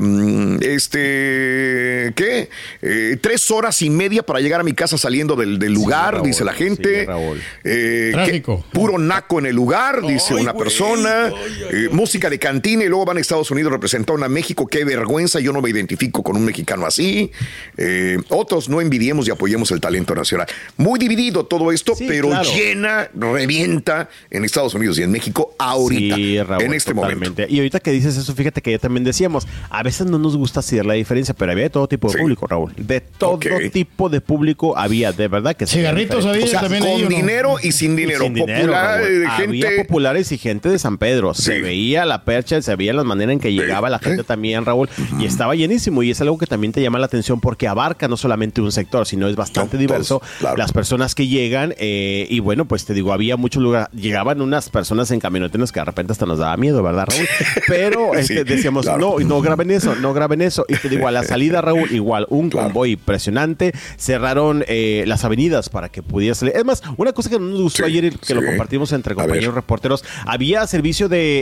este, 0.61 2.12
¿qué? 2.17 2.43
Eh, 2.83 3.16
tres 3.20 3.50
horas 3.50 3.80
y 3.83 3.90
media 3.90 4.22
para 4.22 4.40
llegar 4.40 4.61
a 4.61 4.64
mi 4.64 4.72
casa 4.72 4.96
saliendo 4.98 5.37
del, 5.37 5.59
del 5.59 5.72
lugar, 5.72 6.14
Raúl, 6.14 6.26
dice 6.28 6.44
la 6.44 6.52
gente. 6.52 7.00
sí, 7.00 7.07
Raúl. 7.07 7.40
Eh, 7.64 8.11
Tráfico. 8.12 8.64
que- 8.70 8.78
puro 8.78 8.98
naco 8.98 9.38
en 9.38 9.46
el 9.46 9.54
lugar, 9.57 10.02
dice 10.07 10.35
Ay, 10.35 10.42
una 10.42 10.52
güey, 10.52 10.64
persona. 10.64 11.26
ay, 11.26 11.33
ay, 11.37 11.85
Eh, 11.85 11.88
música 11.90 12.28
de 12.30 12.38
cantina 12.38 12.85
y 12.85 12.88
luego 12.88 13.04
van 13.04 13.16
a 13.18 13.20
Estados 13.20 13.50
Unidos, 13.50 13.72
representaron 13.72 14.22
a 14.22 14.28
México. 14.28 14.66
Qué 14.66 14.85
vergüenza, 14.85 15.40
yo 15.40 15.52
no 15.52 15.61
me 15.61 15.70
identifico 15.70 16.22
con 16.22 16.37
un 16.37 16.44
mexicano 16.44 16.87
así. 16.87 17.30
Eh, 17.76 18.18
otros 18.28 18.68
no 18.68 18.80
envidiemos 18.80 19.26
y 19.28 19.30
apoyemos 19.30 19.70
el 19.70 19.80
talento 19.80 20.14
nacional. 20.14 20.46
Muy 20.76 20.98
dividido 20.98 21.44
todo 21.46 21.72
esto, 21.72 21.94
Sí, 21.94 22.07
pero 22.09 22.28
claro. 22.28 22.48
llena, 22.54 23.09
revienta 23.14 24.09
en 24.30 24.44
Estados 24.44 24.74
Unidos 24.74 24.98
y 24.98 25.02
en 25.02 25.11
México 25.11 25.54
ahorita, 25.59 26.16
Sí, 26.16 26.42
Raúl, 26.42 26.62
en 26.64 26.74
este 26.74 26.94
momento. 26.94 27.42
Y 27.48 27.59
ahorita 27.59 27.80
que 27.80 27.90
dices 27.90 28.16
eso, 28.16 28.35
fíjate 28.35 28.62
que 28.62 28.70
ya 28.72 28.78
también 28.78 29.04
decíamos, 29.04 29.46
a 29.70 29.83
veces 29.83 30.07
no 30.07 30.18
nos 30.18 30.37
gusta 30.37 30.61
hacer 30.61 30.87
la 30.87 30.94
diferencia, 30.94 31.35
pero 31.35 31.52
había 31.52 31.64
de 31.64 31.70
todo 31.70 31.88
tipo 31.88 32.09
de 32.09 32.14
Sí. 32.14 32.18
Público, 32.37 32.47
Raúl. 32.47 32.73
De 32.77 33.01
todo 33.01 33.38
tipo 33.73 34.09
de 34.09 34.20
público 34.20 34.77
había, 34.77 35.12
de 35.12 35.29
verdad 35.29 35.55
que 35.57 35.66
sí. 35.66 35.77
Cigarritos 35.77 36.25
había 36.27 36.44
O 36.44 36.49
sea, 36.49 36.61
también 36.61 36.83
con 36.85 37.09
dinero 37.09 37.57
y 37.62 37.73
sin 37.73 37.97
dinero. 37.97 38.25
Sin 38.25 38.35
dinero, 38.35 38.59
Popular, 38.62 39.03
eh, 39.03 39.25
Había 39.29 39.68
gente. 39.70 39.85
populares 39.85 40.33
y 40.33 40.38
gente 40.38 40.68
de 40.68 40.79
San 40.79 40.99
Pedro. 40.99 41.35
Se 41.35 41.61
veía 41.61 42.05
la 42.05 42.25
percha, 42.25 42.61
se 42.62 42.75
veía 42.77 42.92
la 42.92 43.05
manera 43.05 43.33
en 43.33 43.40
que 43.40 43.53
llegaba 43.53 43.88
la 43.90 43.99
gente 43.99 44.25
también, 44.25 44.64
Raúl. 44.64 44.88
Y 45.18 45.27
estaba 45.27 45.55
llenísimo. 45.55 46.03
Y 46.03 46.11
es 46.11 46.20
algo 46.20 46.38
que 46.38 46.47
también 46.47 46.73
te 46.73 46.81
llama 46.83 46.99
la 46.99 47.07
atención 47.07 47.40
porque 47.40 47.68
abarca 47.68 48.09
no 48.09 48.16
solamente 48.16 48.61
un 48.61 48.73
sector, 48.73 49.07
sino 49.07 49.29
es 49.29 49.37
bastante 49.37 49.77
No, 49.77 49.81
diverso. 49.81 50.18
todos, 50.18 50.31
claro. 50.38 50.57
Las 50.57 50.73
personas 50.73 51.14
que 51.14 51.27
llegan, 51.27 51.75
eh, 51.79 52.27
y 52.31 52.40
bueno, 52.40 52.64
pues 52.66 52.85
te 52.85 52.94
digo, 52.94 53.12
había 53.12 53.37
muchos 53.37 53.62
lugares. 53.62 53.88
Llegaban 53.94 54.40
unas 54.40 54.68
personas 54.70 55.11
en 55.11 55.20
camionetas 55.20 55.73
que 55.73 55.81
de 55.81 55.85
repente 55.85 56.12
hasta 56.12 56.27
nos 56.27 56.38
daba 56.38 56.57
miedo, 56.57 56.83
¿verdad, 56.83 57.07
Raúl? 57.11 57.27
Pero 57.68 58.11
Sí, 58.14 58.20
este, 58.35 58.44
decíamos, 58.44 58.85
claro. 58.87 59.16
no, 59.20 59.27
no 59.27 59.40
graben 59.40 59.70
eso, 59.70 59.94
no 59.97 60.12
graben 60.14 60.40
eso. 60.42 60.64
Y 60.68 60.77
te 60.77 60.88
digo, 60.88 61.07
a 61.09 61.11
la 61.11 61.23
salida, 61.25 61.61
Raúl, 61.61 61.90
igual, 61.92 62.23
un 62.30 62.50
Claro. 62.50 62.68
convoy 62.68 62.92
impresionante. 62.92 63.72
Cerraron 63.96 64.64
eh, 64.68 65.04
las 65.06 65.24
avenidas 65.24 65.68
para 65.68 65.88
que 65.88 66.02
pudiera 66.02 66.34
salir. 66.34 66.54
Es 66.56 66.64
más, 66.64 66.82
una 66.96 67.12
cosa 67.12 67.30
que 67.30 67.38
no 67.38 67.46
nos 67.46 67.60
gustó 67.62 67.84
Sí, 67.84 67.90
ayer, 67.90 68.18
que 68.18 68.26
sí. 68.26 68.34
lo 68.34 68.44
compartimos 68.44 68.92
entre 68.92 69.14
compañeros 69.14 69.54
reporteros, 69.54 70.04
había 70.26 70.66
servicio 70.66 71.08
de 71.08 71.40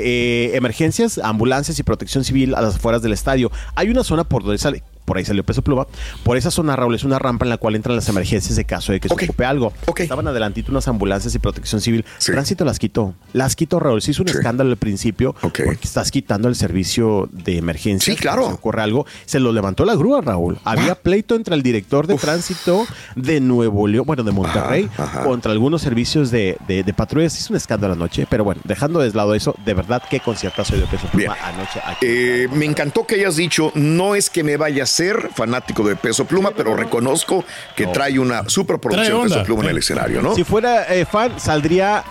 eh, 0.53 0.57
emergencias, 0.57 1.19
ambulancias 1.19 1.79
y 1.79 1.83
protección 1.83 2.25
civil 2.25 2.55
a 2.55 2.61
las 2.61 2.77
afueras 2.77 3.03
del 3.03 3.13
estadio. 3.13 3.51
Hay 3.75 3.89
una 3.91 4.05
zona 4.05 4.25
por 4.25 4.43
donde 4.43 4.59
sale. 4.59 4.83
Por 5.05 5.17
ahí 5.19 5.25
salió 5.25 5.45
Peso 5.45 5.63
Pluma. 5.63 5.87
Por 6.25 6.37
esa 6.37 6.51
zona, 6.51 6.77
Raúl, 6.77 6.95
es 6.95 7.05
una 7.05 7.19
rampa 7.19 7.45
en 7.45 7.51
la 7.51 7.57
cual 7.59 7.75
entran 7.75 7.97
las 7.97 8.09
emergencias 8.09 8.57
de 8.57 8.65
caso 8.65 8.93
de 8.93 9.01
que 9.01 9.09
se 9.09 9.15
ocupe 9.15 9.45
algo. 9.45 9.73
Estaban 9.97 10.27
adelantito 10.29 10.71
unas 10.71 10.87
ambulancias 10.89 11.35
y 11.35 11.39
protección 11.39 11.81
civil. 11.81 12.05
Sí. 12.19 12.33
Tránsito 12.33 12.65
las 12.65 12.79
quitó. 12.79 13.15
Las 13.33 13.57
quitó, 13.57 13.81
Raúl. 13.81 14.01
Se 14.03 14.13
hizo 14.13 14.23
un 14.23 14.29
Sí. 14.29 14.37
escándalo 14.37 14.71
al 14.71 14.77
principio 14.77 15.35
porque 15.41 15.65
estás 15.83 16.11
quitando 16.11 16.49
el 16.49 16.55
servicio 16.55 17.29
de 17.33 17.59
emergencia. 17.59 18.13
Sí, 18.15 18.19
claro. 18.21 18.47
Si 18.47 18.53
ocurre 18.53 18.83
algo. 18.83 19.07
Se 19.27 19.41
lo 19.41 19.53
levantó 19.53 19.85
la 19.85 19.95
grúa, 19.95 20.21
Raúl. 20.21 20.59
Había 20.65 20.95
pleito 20.95 21.35
entre 21.35 21.55
el 21.55 21.63
director 21.63 22.07
de 22.07 22.15
tránsito 22.17 22.87
de 23.17 23.41
Nuevo 23.41 23.87
León, 23.89 24.05
bueno, 24.07 24.23
de 24.23 24.33
Monterrey, 24.33 24.89
Ajá, 24.95 25.05
ajá. 25.05 25.23
contra 25.25 25.53
algunos 25.53 25.83
servicios 25.83 26.31
de, 26.31 26.57
de, 26.69 26.83
de 26.85 26.95
patrullas. 26.95 27.39
Hizo 27.39 27.53
un 27.53 27.57
escándalo 27.57 27.95
anoche. 27.95 28.27
Pero 28.31 28.45
bueno, 28.45 28.61
dejando 28.65 29.01
de 29.01 29.11
lado 29.13 29.35
eso, 29.35 29.55
de 29.65 29.75
verdad, 29.75 30.03
qué 30.09 30.21
conciertazo 30.21 30.77
de 30.77 30.83
Peso 30.87 31.07
Pluma 31.09 31.35
Bien. 31.35 31.55
anoche 31.55 31.81
aquí. 31.85 32.07
Eh, 32.07 32.49
me 32.53 32.65
encantó 32.65 33.07
que 33.07 33.17
hayas 33.17 33.37
dicho, 33.37 33.73
no 33.75 34.15
es 34.15 34.31
que 34.31 34.43
me 34.45 34.57
vaya 34.57 34.85
a 34.85 34.87
ser 34.93 35.31
fanático 35.35 35.83
de 35.87 35.97
Peso 35.97 36.27
Pluma, 36.27 36.51
pero 36.51 36.77
reconozco 36.77 37.45
que 37.75 37.87
trae 37.87 38.19
una 38.19 38.49
superproducción 38.49 39.07
Trae 39.07 39.23
onda. 39.23 39.37
Peso 39.37 39.47
Pluma 39.47 39.65
en 39.65 39.71
el 39.71 39.79
escenario, 39.79 40.23
¿no? 40.23 40.35
Si 40.35 40.45
fuera 40.45 40.93
eh, 40.93 41.07
fan, 41.07 41.41
saldría 41.41 42.05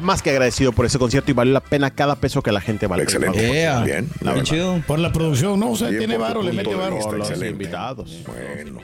más 0.00 0.22
que 0.22 0.30
agradecido 0.30 0.70
por 0.72 0.86
ese 0.86 0.98
concierto 0.98 1.32
y 1.32 1.34
vale 1.34 1.50
la 1.50 1.60
pena 1.60 1.90
cada 1.90 2.14
peso 2.14 2.42
que 2.42 2.52
la 2.52 2.60
gente 2.60 2.86
vale. 2.86 3.02
Excelente. 3.02 3.52
Yeah. 3.52 3.80
Bien, 3.82 4.08
la 4.20 4.34
Bien 4.34 4.44
chido. 4.44 4.80
Por 4.86 5.00
la 5.00 5.12
producción, 5.12 5.58
¿no? 5.58 5.70
O 5.70 5.76
sea, 5.76 5.88
tiene 5.88 6.16
varo, 6.16 6.42
le 6.42 6.52
mete 6.52 6.70
de 6.70 6.76
varo. 6.76 6.96
Los 6.96 7.28
excelente. 7.30 7.48
invitados. 7.48 8.18
Bueno. 8.24 8.80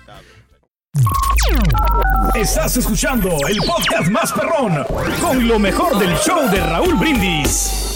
Estás 2.35 2.77
escuchando 2.77 3.31
el 3.49 3.59
podcast 3.59 4.11
más 4.11 4.33
perrón 4.33 4.85
con 5.21 5.47
lo 5.47 5.59
mejor 5.59 5.99
del 5.99 6.17
show 6.17 6.51
de 6.51 6.59
Raúl 6.61 6.95
Brindis. 6.95 7.96